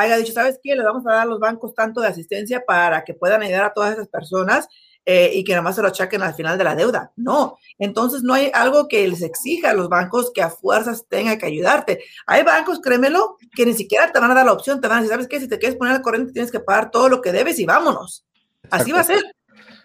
haya 0.00 0.16
dicho, 0.16 0.32
¿sabes 0.32 0.58
qué? 0.62 0.74
Le 0.74 0.84
vamos 0.84 1.06
a 1.06 1.12
dar 1.12 1.22
a 1.22 1.26
los 1.26 1.40
bancos 1.40 1.74
tanto 1.74 2.00
de 2.00 2.08
asistencia 2.08 2.64
para 2.66 3.04
que 3.04 3.14
puedan 3.14 3.42
ayudar 3.42 3.64
a 3.64 3.72
todas 3.72 3.92
esas 3.92 4.08
personas 4.08 4.68
eh, 5.04 5.32
y 5.34 5.42
que 5.42 5.52
nada 5.52 5.62
más 5.62 5.74
se 5.74 5.82
lo 5.82 5.88
achaquen 5.88 6.22
al 6.22 6.34
final 6.34 6.56
de 6.56 6.64
la 6.64 6.76
deuda. 6.76 7.12
No, 7.16 7.58
entonces 7.78 8.22
no 8.22 8.34
hay 8.34 8.50
algo 8.54 8.86
que 8.86 9.06
les 9.08 9.22
exija 9.22 9.70
a 9.70 9.74
los 9.74 9.88
bancos 9.88 10.30
que 10.32 10.42
a 10.42 10.50
fuerzas 10.50 11.06
tengan 11.08 11.38
que 11.38 11.46
ayudarte. 11.46 12.00
Hay 12.26 12.44
bancos, 12.44 12.80
créemelo, 12.80 13.36
que 13.54 13.66
ni 13.66 13.74
siquiera 13.74 14.12
te 14.12 14.20
van 14.20 14.30
a 14.30 14.34
dar 14.34 14.46
la 14.46 14.52
opción, 14.52 14.80
te 14.80 14.88
van 14.88 14.98
a 14.98 15.00
decir, 15.00 15.12
¿sabes 15.12 15.28
qué? 15.28 15.40
Si 15.40 15.48
te 15.48 15.58
quieres 15.58 15.76
poner 15.76 15.96
al 15.96 16.02
corriente 16.02 16.32
tienes 16.32 16.52
que 16.52 16.60
pagar 16.60 16.90
todo 16.90 17.08
lo 17.08 17.20
que 17.20 17.32
debes 17.32 17.58
y 17.58 17.66
vámonos. 17.66 18.24
Así 18.70 18.92
va 18.92 19.00
a 19.00 19.04
ser. 19.04 19.22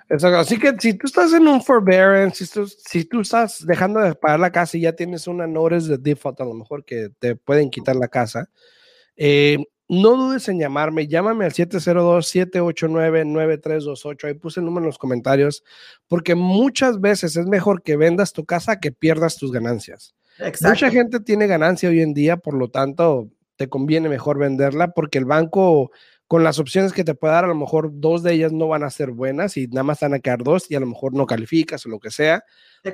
Exacto. 0.10 0.38
Así 0.38 0.58
que 0.58 0.74
si 0.80 0.94
tú 0.94 1.08
estás 1.08 1.34
en 1.34 1.48
un 1.48 1.62
forbearance, 1.62 2.46
si 2.46 2.52
tú, 2.52 2.68
si 2.68 3.04
tú 3.04 3.22
estás 3.22 3.66
dejando 3.66 4.00
de 4.00 4.16
pagar 4.16 4.40
la 4.40 4.52
casa 4.52 4.78
y 4.78 4.82
ya 4.82 4.94
tienes 4.94 5.28
una 5.28 5.48
notice 5.48 5.90
de 5.90 5.98
default, 5.98 6.40
a 6.40 6.46
lo 6.46 6.54
mejor 6.54 6.86
que 6.86 7.10
te 7.20 7.36
pueden 7.36 7.70
quitar 7.70 7.96
la 7.96 8.08
casa, 8.08 8.50
eh, 9.18 9.58
no 9.90 10.18
dudes 10.18 10.50
en 10.50 10.60
llamarme, 10.60 11.08
llámame 11.08 11.46
al 11.46 11.54
702-789-9328, 11.54 14.26
ahí 14.26 14.34
puse 14.34 14.60
el 14.60 14.66
número 14.66 14.84
en 14.84 14.88
los 14.88 14.98
comentarios, 14.98 15.64
porque 16.08 16.36
muchas 16.36 17.00
veces 17.00 17.38
es 17.38 17.46
mejor 17.46 17.84
que 17.84 17.96
vendas 17.96 18.34
tu 18.34 18.46
casa 18.46 18.80
que 18.80 18.92
pierdas 18.92 19.38
tus 19.38 19.52
ganancias. 19.52 20.16
Mucha 20.62 20.92
gente 20.92 21.20
tiene 21.20 21.48
ganancia 21.48 21.90
hoy 21.90 22.02
en 22.02 22.14
día, 22.14 22.38
por 22.38 22.54
lo 22.54 22.70
tanto, 22.70 23.32
te 23.56 23.70
conviene 23.70 24.10
mejor 24.10 24.38
venderla 24.38 24.92
porque 24.92 25.18
el 25.18 25.26
banco, 25.26 25.92
con 26.28 26.44
las 26.44 26.60
opciones 26.60 26.94
que 26.94 27.04
te 27.04 27.16
puede 27.16 27.34
dar, 27.34 27.46
a 27.46 27.48
lo 27.48 27.56
mejor 27.56 27.90
dos 27.94 28.22
de 28.24 28.34
ellas 28.34 28.52
no 28.52 28.68
van 28.68 28.84
a 28.84 28.90
ser 28.90 29.12
buenas 29.12 29.58
y 29.58 29.68
nada 29.68 29.84
más 29.84 30.00
van 30.02 30.14
a 30.14 30.20
quedar 30.20 30.44
dos 30.44 30.70
y 30.70 30.76
a 30.76 30.80
lo 30.80 30.86
mejor 30.86 31.14
no 31.14 31.26
calificas 31.26 31.86
o 31.86 31.90
lo 31.90 32.00
que 32.00 32.12
sea. 32.12 32.44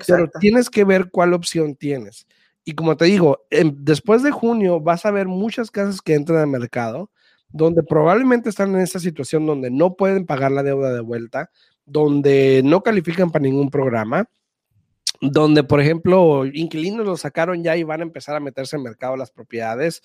Pero 0.07 0.29
tienes 0.39 0.69
que 0.69 0.85
ver 0.85 1.09
cuál 1.11 1.33
opción 1.33 1.75
tienes. 1.75 2.25
Y 2.65 2.73
como 2.75 2.95
te 2.95 3.05
digo, 3.05 3.45
después 3.51 4.23
de 4.23 4.31
junio 4.31 4.79
vas 4.79 5.05
a 5.05 5.11
ver 5.11 5.27
muchas 5.27 5.69
casas 5.71 6.01
que 6.01 6.13
entran 6.15 6.39
al 6.39 6.47
mercado 6.47 7.09
donde 7.53 7.83
probablemente 7.83 8.49
están 8.49 8.73
en 8.73 8.81
esa 8.81 8.99
situación 8.99 9.45
donde 9.45 9.69
no 9.69 9.95
pueden 9.95 10.25
pagar 10.25 10.51
la 10.51 10.63
deuda 10.63 10.91
de 10.91 11.01
vuelta, 11.01 11.51
donde 11.85 12.61
no 12.65 12.81
califican 12.81 13.31
para 13.31 13.43
ningún 13.43 13.69
programa 13.69 14.27
donde, 15.21 15.63
por 15.63 15.79
ejemplo, 15.79 16.45
inquilinos 16.45 17.05
lo 17.05 17.17
sacaron 17.17 17.63
ya 17.63 17.77
y 17.77 17.83
van 17.83 18.01
a 18.01 18.03
empezar 18.03 18.35
a 18.35 18.39
meterse 18.39 18.75
en 18.75 18.83
mercado 18.83 19.15
las 19.15 19.31
propiedades, 19.31 20.01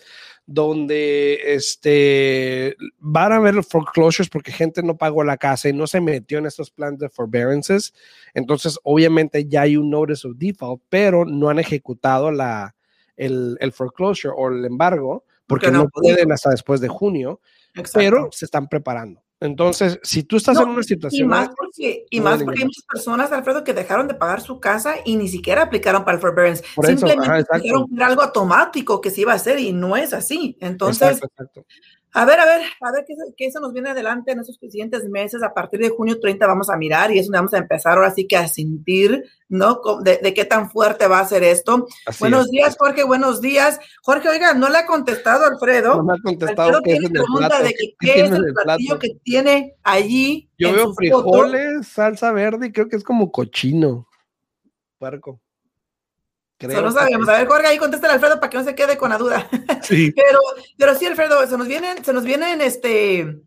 donde 0.47 1.55
este, 1.55 2.77
van 2.99 3.33
a 3.33 3.37
haber 3.37 3.64
foreclosures 3.64 4.31
porque 4.31 4.53
gente 4.53 4.83
no 4.83 4.97
pagó 4.97 5.25
la 5.25 5.37
casa 5.37 5.68
y 5.68 5.73
no 5.73 5.87
se 5.87 6.01
metió 6.01 6.38
en 6.38 6.47
estos 6.47 6.71
planes 6.71 7.01
de 7.01 7.09
forbearances. 7.09 7.94
Entonces, 8.35 8.79
obviamente 8.85 9.47
ya 9.47 9.62
hay 9.62 9.77
un 9.77 9.90
notice 9.90 10.29
of 10.29 10.37
default, 10.37 10.83
pero 10.88 11.25
no 11.25 11.49
han 11.49 11.59
ejecutado 11.59 12.31
la, 12.31 12.77
el, 13.16 13.57
el 13.61 13.73
foreclosure 13.73 14.35
o 14.37 14.49
el 14.49 14.64
embargo 14.64 15.25
porque, 15.49 15.71
no, 15.71 15.88
pueden 15.88 16.31
hasta 16.31 16.51
después 16.51 16.81
de 16.81 16.88
junio, 16.88 17.40
pero 17.94 18.29
se 18.31 18.44
están 18.44 18.68
preparando. 18.68 19.23
Entonces, 19.40 20.01
si 20.03 20.24
tú 20.24 20.37
estás 20.37 20.59
en 20.59 20.68
una 20.68 20.83
situación... 20.83 21.27
Y 21.27 21.29
más 21.29 21.48
porque, 21.57 22.07
y 22.11 22.20
más 22.20 22.42
porque 22.42 22.61
hay 22.61 22.64
muchas 22.64 22.85
personas, 22.85 23.31
Alfredo, 23.31 23.62
que 23.62 23.72
dejaron 23.72 24.09
de 24.09 24.14
pagar 24.14 24.40
su 24.40 24.59
casa 24.59 24.96
y 25.05 25.16
ni 25.16 25.29
siquiera 25.29 25.62
aplicaron 25.62 26.05
para 26.05 26.16
el 26.16 26.20
forbearance. 26.20 26.64
Simplemente 26.85 27.44
dijeron 27.55 27.87
que 27.88 27.94
era 27.94 28.07
algo 28.07 28.22
automático 28.22 29.01
que 29.01 29.11
se 29.11 29.20
iba 29.20 29.33
a 29.33 29.37
hacer 29.37 29.61
y 29.61 29.72
no 29.72 29.96
es 29.96 30.12
así. 30.12 30.57
Entonces, 30.61 31.20
a 32.14 32.25
ver, 32.25 32.40
a 32.40 32.47
ver, 32.47 32.62
a 32.81 32.92
ver 32.92 33.05
qué, 33.07 33.14
qué, 33.37 33.51
se 33.51 33.61
nos 33.61 33.73
viene 33.73 33.90
adelante 33.90 34.33
en 34.33 34.40
esos 34.40 34.57
siguientes 34.57 35.05
meses. 35.09 35.42
A 35.42 35.53
partir 35.53 35.81
de 35.81 35.90
junio 35.90 36.18
30 36.18 36.47
vamos 36.47 36.71
a 36.71 36.77
mirar 36.77 37.11
y 37.11 37.18
es 37.18 37.27
donde 37.27 37.38
vamos 37.38 37.55
a 37.55 37.59
empezar 37.59 37.97
ahora 37.97 38.11
sí 38.11 38.27
que 38.27 38.37
a 38.37 38.49
sentir, 38.49 39.25
¿no? 39.49 39.81
De, 40.03 40.35
qué 40.35 40.44
tan 40.44 40.71
fuerte 40.71 41.07
va 41.07 41.21
a 41.21 41.27
ser 41.27 41.44
esto. 41.44 41.87
buenos 42.18 42.51
días, 42.51 42.77
Jorge, 42.79 43.05
buenos 43.05 43.40
días. 43.40 43.79
Jorge, 44.03 44.29
oiga, 44.29 44.55
no 44.55 44.68
le 44.68 44.79
ha 44.79 44.87
contestado 44.87 45.44
Alfredo. 45.44 45.97
No 45.97 46.05
me 46.05 46.14
ha 46.14 46.23
contestado 46.23 46.81
qué 46.83 46.94
es 46.94 47.05
el 47.05 47.12
pregunta 47.12 47.62
de 47.62 47.75
qué, 47.75 48.21
es 48.21 48.31
el 48.31 48.55
platillo 48.55 48.99
que 48.99 49.11
tiene 49.23 49.77
allí. 49.83 50.51
Yo 50.59 50.73
veo 50.73 50.94
frijoles, 50.94 51.87
salsa 51.88 52.33
verde 52.33 52.68
y 52.68 52.73
creo 52.73 52.88
que 52.88 52.97
es 52.97 53.05
como 53.05 53.31
cochino. 53.31 54.09
Puerco. 54.99 55.41
Creo 56.59 56.83
no 56.83 56.91
sabíamos. 56.91 57.29
A 57.29 57.39
ver, 57.39 57.47
Jorge, 57.47 57.69
ahí 57.69 57.79
contesta 57.79 58.13
Alfredo 58.13 58.41
para 58.41 58.51
que 58.51 58.59
no 58.59 58.65
se 58.65 58.75
quede 58.75 58.97
con 58.97 59.11
la 59.11 59.19
duda. 59.19 59.49
Sí. 59.83 60.13
pero, 60.13 60.41
pero 60.77 60.95
sí, 60.95 61.07
Alfredo, 61.07 61.47
se 61.47 61.57
nos 61.57 61.67
vienen, 61.67 62.05
se 62.05 62.13
nos 62.13 62.25
vienen 62.25 62.61
este 62.61 63.41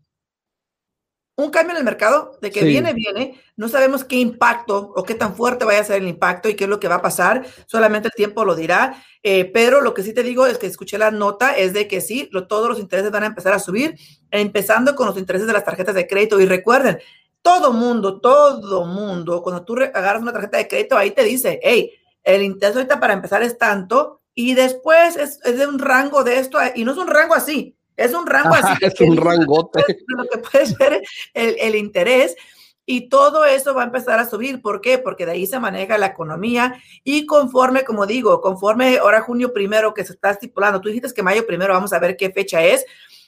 un 1.36 1.50
cambio 1.50 1.72
en 1.72 1.78
el 1.78 1.84
mercado, 1.84 2.38
de 2.42 2.50
que 2.50 2.64
viene, 2.64 2.92
viene. 2.92 3.40
No 3.56 3.68
sabemos 3.68 4.04
qué 4.04 4.16
impacto 4.16 4.92
o 4.94 5.02
qué 5.02 5.14
tan 5.14 5.34
fuerte 5.34 5.64
vaya 5.64 5.80
a 5.80 5.84
ser 5.84 6.02
el 6.02 6.08
impacto 6.08 6.48
y 6.48 6.54
qué 6.54 6.64
es 6.64 6.70
lo 6.70 6.78
que 6.78 6.88
va 6.88 6.96
a 6.96 7.02
pasar. 7.02 7.46
Solamente 7.66 8.08
el 8.08 8.14
tiempo 8.14 8.44
lo 8.44 8.54
dirá. 8.54 9.02
Eh, 9.22 9.46
pero 9.46 9.80
lo 9.80 9.94
que 9.94 10.02
sí 10.02 10.12
te 10.12 10.22
digo 10.22 10.46
es 10.46 10.58
que 10.58 10.66
escuché 10.66 10.98
la 10.98 11.10
nota, 11.10 11.56
es 11.56 11.72
de 11.72 11.88
que 11.88 12.00
sí, 12.00 12.28
todos 12.48 12.68
los 12.68 12.78
intereses 12.78 13.10
van 13.10 13.22
a 13.22 13.26
empezar 13.26 13.52
a 13.54 13.58
subir, 13.58 13.94
empezando 14.30 14.94
con 14.94 15.06
los 15.06 15.16
intereses 15.16 15.46
de 15.46 15.52
las 15.54 15.64
tarjetas 15.64 15.94
de 15.94 16.06
crédito. 16.06 16.38
Y 16.38 16.46
recuerden, 16.46 16.98
todo 17.40 17.72
mundo, 17.72 18.20
todo 18.20 18.84
mundo, 18.84 19.42
cuando 19.42 19.64
tú 19.64 19.74
agarras 19.76 20.22
una 20.22 20.32
tarjeta 20.32 20.58
de 20.58 20.68
crédito, 20.68 20.98
ahí 20.98 21.12
te 21.12 21.24
dice, 21.24 21.60
hey, 21.62 21.92
el 22.24 22.42
interés 22.42 22.76
ahorita 22.76 23.00
para 23.00 23.12
empezar 23.12 23.42
es 23.42 23.58
tanto 23.58 24.20
y 24.34 24.54
después 24.54 25.16
es, 25.16 25.40
de 25.40 25.66
un 25.66 25.78
rango 25.78 26.24
de 26.24 26.38
esto 26.38 26.58
y 26.74 26.84
no 26.84 26.92
es 26.92 26.98
un 26.98 27.08
rango 27.08 27.34
así, 27.34 27.76
es 27.96 28.14
un 28.14 28.26
rango 28.26 28.54
así. 28.54 28.84
es 28.84 29.00
un 29.00 29.16
rangote. 29.18 29.84
Lo 30.06 30.24
que 30.24 30.38
puede 30.38 30.66
ser 30.66 31.02
el, 31.34 31.56
el 31.58 31.74
interés. 31.74 32.36
y 32.84 33.08
todo 33.08 33.44
eso 33.44 33.74
va 33.74 33.82
a 33.82 33.86
empezar 33.86 34.18
a 34.18 34.28
subir. 34.28 34.60
¿Por 34.60 34.80
qué? 34.80 34.98
Porque 34.98 35.26
de 35.26 35.32
ahí 35.32 35.46
se 35.46 35.60
maneja 35.60 35.98
la 35.98 36.06
economía 36.06 36.82
y 37.04 37.26
conforme, 37.26 37.84
como 37.84 38.06
digo, 38.06 38.40
conforme 38.40 38.98
ahora 38.98 39.20
junio 39.20 39.52
primero 39.52 39.94
que 39.94 40.04
se 40.04 40.14
está 40.14 40.30
estipulando, 40.30 40.80
tú 40.80 40.88
dijiste 40.88 41.12
que 41.14 41.22
mayo 41.22 41.46
primero, 41.46 41.74
vamos 41.74 41.92
a 41.92 41.98
ver 41.98 42.16
qué 42.16 42.30
fecha 42.30 42.62
es. 42.62 42.84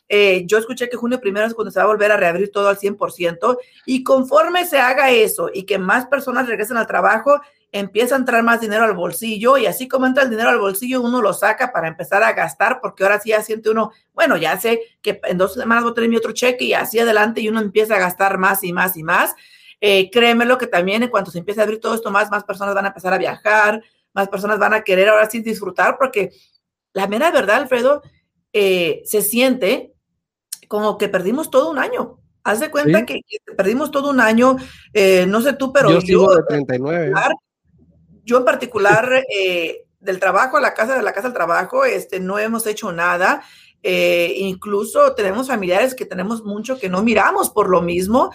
Eh, 0.09 0.45
yo 0.47 0.59
escuché 0.59 0.89
que 0.89 0.97
junio 0.97 1.21
primero 1.21 1.47
es 1.47 1.55
cuando 1.55 1.71
se 1.71 1.79
va 1.79 1.85
a 1.85 1.89
volver 1.89 2.13
a 2.13 2.17
reabrir 2.17 2.51
todo 2.51 2.69
al 2.69 2.79
100% 2.79 3.57
y 3.87 4.05
conforme 4.05 4.67
se 4.67 4.79
haga 4.79 5.11
eso 5.11 5.51
y 5.53 5.65
que 5.65 5.79
más 5.79 6.07
personas 6.07 6.47
regresen 6.47 6.77
al 6.77 6.87
trabajo, 6.87 7.41
empieza 7.73 8.15
a 8.15 8.19
entrar 8.19 8.43
más 8.45 8.61
dinero 8.61 8.85
al 8.85 8.95
bolsillo 8.95 9.57
y 9.57 9.67
así 9.67 9.89
como 9.89 10.07
entra 10.07 10.23
el 10.23 10.31
dinero 10.31 10.51
al 10.51 10.61
bolsillo, 10.61 11.01
uno 11.01 11.21
lo 11.21 11.33
saca 11.33 11.73
para 11.73 11.89
empezar 11.89 12.23
a 12.23 12.33
gastar, 12.33 12.79
porque 12.81 13.03
ahora 13.03 13.19
sí 13.19 13.31
ya 13.31 13.43
siente 13.43 13.69
uno, 13.71 13.91
bueno, 14.13 14.37
ya 14.37 14.61
sé 14.61 14.81
que 15.03 15.21
en 15.25 15.39
dos 15.39 15.55
semanas 15.55 15.83
voy 15.83 15.91
a 15.91 15.95
tener 15.95 16.11
mi 16.11 16.17
otro 16.17 16.31
cheque 16.33 16.67
y 16.67 16.75
así 16.75 17.01
adelante 17.01 17.41
y 17.41 17.49
uno 17.49 17.61
empieza 17.61 17.97
a 17.97 17.99
gastar 17.99 18.39
más 18.39 18.63
y 18.63 18.73
más 18.73 18.97
y 18.97 19.03
más. 19.03 19.35
Eh, 19.81 20.09
créemelo 20.11 20.57
que 20.57 20.69
también 20.69 21.03
en 21.03 21.09
cuanto 21.09 21.33
se 21.33 21.39
empiece 21.39 21.61
a 21.61 21.65
abrir 21.65 21.81
todo 21.81 21.95
esto 21.95 22.13
más, 22.13 22.31
más 22.31 22.45
personas 22.45 22.77
van 22.77 22.85
a 22.85 22.89
empezar 22.89 23.13
a 23.13 23.19
viajar, 23.19 23.83
más 24.13 24.29
personas 24.29 24.61
van 24.61 24.75
a 24.75 24.83
querer 24.83 25.09
ahora 25.09 25.29
sí 25.29 25.41
disfrutar, 25.41 25.97
porque 25.99 26.31
la 26.93 27.09
mera 27.09 27.33
verdad, 27.33 27.57
Alfredo, 27.57 28.03
eh, 28.53 29.03
se 29.05 29.21
siente 29.21 29.94
como 30.69 30.99
que 30.99 31.09
perdimos 31.09 31.51
todo 31.51 31.71
un 31.71 31.79
año. 31.79 32.19
Haz 32.43 32.61
de 32.61 32.71
cuenta 32.71 33.07
que, 33.07 33.21
perdimos 33.57 33.91
todo 33.91 34.11
un 34.11 34.21
año, 34.21 34.57
eh, 34.93 35.25
no 35.27 35.41
sé 35.41 35.55
tú, 35.55 35.73
pero 35.73 35.91
yo, 35.91 36.01
yo 36.01 36.27
de 36.35 36.43
39 36.47 37.13
yo 38.25 38.39
en 38.39 38.45
particular, 38.45 39.23
eh, 39.35 39.85
del 40.01 40.19
trabajo 40.19 40.57
a 40.57 40.61
la 40.61 40.75
casa, 40.75 40.97
de 40.97 41.03
la 41.03 41.13
casa 41.13 41.29
al 41.29 41.35
trabajo, 41.35 41.85
este, 41.85 42.21
no 42.21 42.39
hemos 42.39 42.67
hecho 42.67 42.93
nada. 42.93 43.43
Eh, 43.83 44.35
incluso 44.39 45.15
tenemos 45.15 45.49
familiares 45.49 45.95
que 45.95 46.07
tenemos 46.07 46.43
mucho 46.43 46.79
que 46.79 46.89
no 46.89 47.03
miramos 47.03 47.51
por 47.51 47.69
lo 47.69 47.83
mismo, 47.83 48.31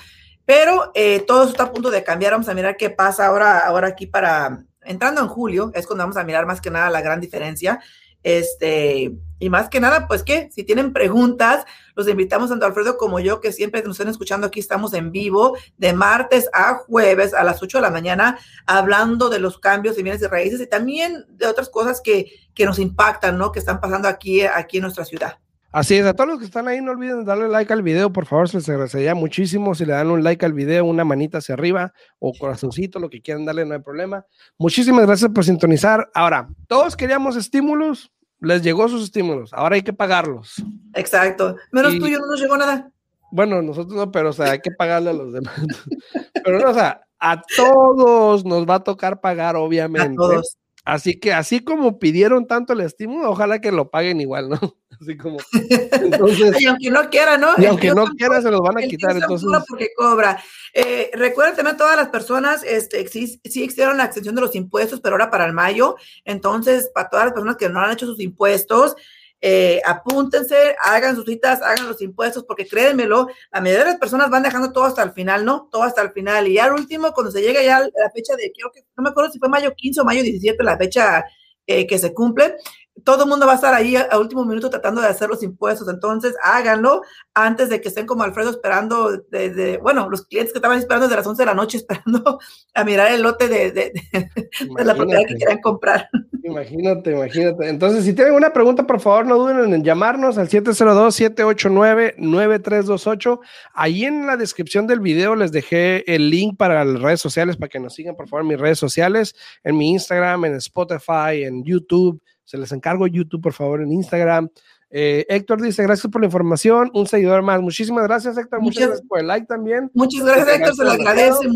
pero 0.45 0.91
eh, 0.93 1.21
todo 1.21 1.41
eso 1.41 1.51
está 1.51 1.63
a 1.63 1.71
punto 1.71 1.89
de 1.89 2.03
cambiar. 2.03 2.34
Vamos 2.34 2.49
a 2.49 2.53
mirar 2.53 2.77
qué 2.77 2.89
pasa 2.89 3.27
ahora, 3.27 3.59
ahora 3.59 3.88
aquí 3.89 4.05
para, 4.05 4.63
entrando 4.84 5.21
en 5.21 5.27
julio, 5.27 5.71
es 5.73 5.88
cuando 5.88 6.03
vamos 6.03 6.17
a 6.17 6.23
mirar 6.23 6.45
más 6.45 6.61
que 6.61 6.71
nada 6.71 6.89
la 6.89 7.01
gran 7.01 7.19
diferencia. 7.19 7.80
Este, 8.24 9.11
y 9.39 9.49
más 9.49 9.70
que 9.70 9.80
nada, 9.80 10.07
pues 10.07 10.24
que 10.24 10.49
si 10.51 10.63
tienen 10.63 10.91
preguntas, 10.91 11.65
los 11.95 12.07
invitamos 12.07 12.49
tanto 12.49 12.65
Alfredo 12.65 12.97
como 12.97 13.20
yo, 13.20 13.39
que 13.39 13.51
siempre 13.53 13.82
nos 13.82 13.97
están 13.97 14.09
escuchando 14.09 14.47
aquí, 14.47 14.59
estamos 14.59 14.93
en 14.93 15.11
vivo 15.11 15.57
de 15.78 15.93
martes 15.93 16.49
a 16.53 16.76
jueves 16.76 17.34
a 17.34 17.43
las 17.43 17.61
8 17.61 17.78
de 17.78 17.82
la 17.82 17.91
mañana, 17.91 18.38
hablando 18.65 19.30
de 19.30 19.39
los 19.39 19.57
cambios 19.57 19.95
de 19.95 20.03
bienes 20.03 20.22
y 20.22 20.28
raíces 20.28 20.59
y 20.61 20.67
también 20.67 21.26
de 21.30 21.47
otras 21.47 21.70
cosas 21.70 22.01
que, 22.01 22.32
que 22.53 22.65
nos 22.65 22.80
impactan, 22.80 23.38
¿no? 23.38 23.51
Que 23.51 23.59
están 23.59 23.80
pasando 23.80 24.07
aquí, 24.07 24.41
aquí 24.41 24.78
en 24.78 24.84
nuestra 24.84 25.05
ciudad. 25.05 25.39
Así 25.72 25.95
es, 25.95 26.05
a 26.05 26.15
todos 26.15 26.32
los 26.32 26.39
que 26.39 26.45
están 26.45 26.67
ahí, 26.67 26.82
no 26.82 26.91
olviden 26.91 27.26
darle 27.26 27.47
like 27.47 27.72
al 27.72 27.84
video, 27.84 28.11
por 28.11 28.26
favor, 28.26 28.49
se 28.49 28.57
les 28.57 28.67
agradecería 28.70 29.13
muchísimo 29.13 29.76
si 29.76 29.86
le 29.86 29.93
dan 29.93 30.09
un 30.09 30.24
like 30.24 30.43
al 30.43 30.53
video, 30.53 30.84
una 30.86 31.05
manita 31.05 31.38
hacia 31.38 31.53
arriba 31.53 31.93
o 32.17 32.34
corazoncito, 32.34 32.99
lo 32.99 33.07
que 33.09 33.22
quieran 33.22 33.45
darle, 33.45 33.65
no 33.65 33.76
hay 33.76 33.82
problema. 33.82 34.26
Muchísimas 34.57 35.05
gracias 35.05 35.30
por 35.32 35.45
sintonizar. 35.45 36.09
Ahora, 36.15 36.49
todos 36.67 36.97
queríamos 36.97 37.36
estímulos, 37.36 38.11
les 38.39 38.63
llegó 38.63 38.88
sus 38.89 39.03
estímulos, 39.03 39.53
ahora 39.53 39.76
hay 39.76 39.84
que 39.84 39.93
pagarlos. 39.93 40.55
Exacto, 40.95 41.55
menos 41.72 41.99
tuyo 41.99 42.20
no 42.20 42.26
nos 42.26 42.41
llegó 42.41 42.57
nada. 42.57 42.91
Bueno, 43.32 43.61
nosotros 43.61 43.95
no, 43.95 44.11
pero 44.11 44.30
o 44.30 44.34
sea, 44.34 44.53
hay 44.53 44.59
que 44.61 44.72
pagarle 44.72 45.11
a 45.11 45.13
los 45.13 45.32
demás. 45.32 45.53
pero 46.43 46.59
no, 46.59 46.72
o 46.72 46.74
sea, 46.74 47.01
a 47.20 47.41
todos 47.55 48.43
nos 48.43 48.67
va 48.67 48.76
a 48.76 48.84
tocar 48.84 49.22
pagar, 49.22 49.55
obviamente. 49.55 50.13
A 50.13 50.15
todos. 50.15 50.57
Así 50.84 51.20
que 51.20 51.32
así 51.32 51.59
como 51.59 51.99
pidieron 51.99 52.47
tanto 52.47 52.74
el 52.74 52.82
estímulo, 52.82 53.30
ojalá 53.30 53.61
que 53.61 53.72
lo 53.72 53.91
paguen 53.91 54.20
igual, 54.20 54.49
¿no? 54.49 54.59
Así 55.02 55.16
como. 55.16 55.38
y 56.60 56.66
aunque 56.66 56.91
no 56.91 57.10
quiera, 57.10 57.38
¿no? 57.38 57.54
Y 57.58 57.66
aunque 57.66 57.91
no 57.91 58.06
quiera, 58.08 58.41
se 58.41 58.52
los 58.52 58.62
van 58.62 58.78
a 58.78 58.82
quitar. 58.82 59.16
Entonces. 59.16 59.47
Porque 59.68 59.89
cobra. 59.95 60.41
Eh, 60.74 61.10
recuerden 61.14 61.56
también 61.56 61.78
todas 61.78 61.95
las 61.95 62.10
personas, 62.10 62.64
este, 62.64 63.08
sí, 63.08 63.39
sí 63.45 63.64
hicieron 63.64 63.97
la 63.97 64.06
extensión 64.06 64.36
de 64.36 64.41
los 64.41 64.56
impuestos, 64.56 65.00
pero 65.00 65.16
ahora 65.16 65.30
para 65.30 65.45
el 65.45 65.54
mayo. 65.54 65.95
Entonces, 66.26 66.91
para 66.93 67.10
todas 67.10 67.26
las 67.28 67.34
personas 67.34 67.58
que 67.58 67.70
no 67.70 67.80
han 67.80 67.91
hecho 67.91 68.06
sus 68.06 68.20
impuestos, 68.20 68.95
eh, 69.41 69.82
apúntense, 69.86 70.76
hagan 70.82 71.16
sus 71.16 71.26
citas, 71.26 71.62
hagan 71.62 71.88
los 71.88 72.02
impuestos, 72.02 72.43
porque 72.43 72.68
créanmelo, 72.68 73.28
la 73.54 73.62
mayoría 73.62 73.86
de 73.86 73.91
las 73.91 74.00
personas 74.00 74.30
van 74.30 74.43
dejando 74.43 74.74
todo 74.74 74.84
hasta 74.84 75.02
el 75.02 75.14
final, 75.14 75.45
¿no? 75.45 75.70
Todo 75.72 75.84
hasta 75.84 76.02
el 76.02 76.12
final. 76.12 76.47
Y 76.47 76.56
ya 76.56 76.66
al 76.66 76.74
último, 76.74 77.14
cuando 77.14 77.32
se 77.32 77.41
llega 77.41 77.64
ya 77.64 77.80
la 77.80 78.12
fecha 78.14 78.36
de, 78.36 78.52
creo 78.54 78.70
que, 78.72 78.82
no 78.97 79.04
me 79.04 79.10
acuerdo 79.10 79.32
si 79.32 79.39
fue 79.39 79.47
mayo 79.47 79.74
15 79.74 80.02
o 80.02 80.04
mayo 80.04 80.24
17, 80.24 80.62
la 80.64 80.78
fecha 80.78 81.24
eh, 81.68 81.88
que 81.88 81.97
se 82.00 82.14
cumple, 82.14 82.56
todo 83.04 83.24
el 83.24 83.30
mundo 83.30 83.45
va 83.45 83.54
a 83.54 83.56
estar 83.56 83.74
ahí 83.74 83.95
a, 83.95 84.18
último 84.18 84.45
minuto 84.45 84.70
tratando 84.70 85.02
de 85.02 85.08
hacer 85.08 85.30
los 85.30 85.43
impuestos. 85.43 85.88
Entonces, 85.88 86.36
háganlo 86.43 87.02
antes 87.34 87.70
de 87.70 87.82
que 87.82 87.89
estén 87.89 88.06
como 88.06 88.24
Alfredo 88.24 88.50
esperando, 88.50 89.12
de, 89.30 89.80
bueno, 89.82 90.10
los 90.10 90.26
clientes 90.26 90.54
que 90.54 90.60
estaban 90.60 90.78
esperando 90.78 91.08
desde 91.08 91.18
las 91.18 91.28
11 91.28 91.41
de 91.41 91.45
la 91.45 91.54
noche, 91.54 91.78
esperando 91.78 92.39
a 92.74 92.84
mirar 92.84 93.12
el 93.12 93.22
lote 93.22 93.47
de, 93.47 93.72
de 93.72 94.84
la 94.84 94.95
propiedad 94.95 95.22
que 95.28 95.36
quieran 95.36 95.62
comprar. 95.62 96.10
Imagínate, 96.43 97.12
imagínate. 97.12 97.70
Entonces, 97.70 98.04
si 98.06 98.14
tienen 98.14 98.34
una 98.34 98.54
pregunta, 98.54 98.88
por 98.88 99.00
favor, 99.00 99.26
no 99.26 99.38
duden 99.38 99.74
en 99.74 99.84
llamarnos 99.84 100.38
al 100.38 100.50
702-789-9328. 100.50 103.39
Ahí 103.74 104.06
en 104.06 104.26
la 104.26 104.36
descripción 104.38 104.88
del 104.88 105.00
video 105.00 105.36
les 105.36 105.52
dejé 105.52 106.04
el 106.14 106.30
link 106.30 106.58
para 106.58 106.86
las 106.86 107.02
redes 107.02 107.22
sociales 107.22 107.58
para 107.58 107.70
que 107.70 107.80
nos 107.80 107.93
sigan, 107.93 108.16
por 108.16 108.28
favor, 108.28 108.43
en 108.43 108.47
mis 108.47 108.60
redes 108.60 108.80
sociales, 108.80 109.36
en 109.64 109.78
mi 109.78 109.91
Instagram, 109.91 110.45
en 110.45 110.56
Spotify, 110.56 111.43
en 111.43 111.64
YouTube. 111.64 112.20
Se 112.50 112.58
les 112.58 112.72
encargo 112.72 113.06
YouTube, 113.06 113.43
por 113.43 113.54
favor, 113.54 113.80
en 113.80 113.91
Instagram. 113.91 114.50
Eh, 114.89 115.24
Héctor 115.30 115.62
dice, 115.62 115.84
gracias 115.84 116.12
por 116.12 116.20
la 116.20 116.26
información. 116.26 116.89
Un 116.95 117.06
seguidor 117.06 117.43
más. 117.43 117.62
Muchísimas 117.62 118.06
gracias, 118.06 118.39
Héctor. 118.39 118.60
Muchas, 118.60 118.88
gracias 118.88 119.08
por 119.08 119.20
el 119.20 119.28
like 119.28 119.45
también. 119.45 119.91
Muchas 119.93 120.26
gracias, 120.26 120.47
Héctor. 120.47 120.74
Se 120.74 120.84
lo 120.84 120.89
agradece. 120.89 121.47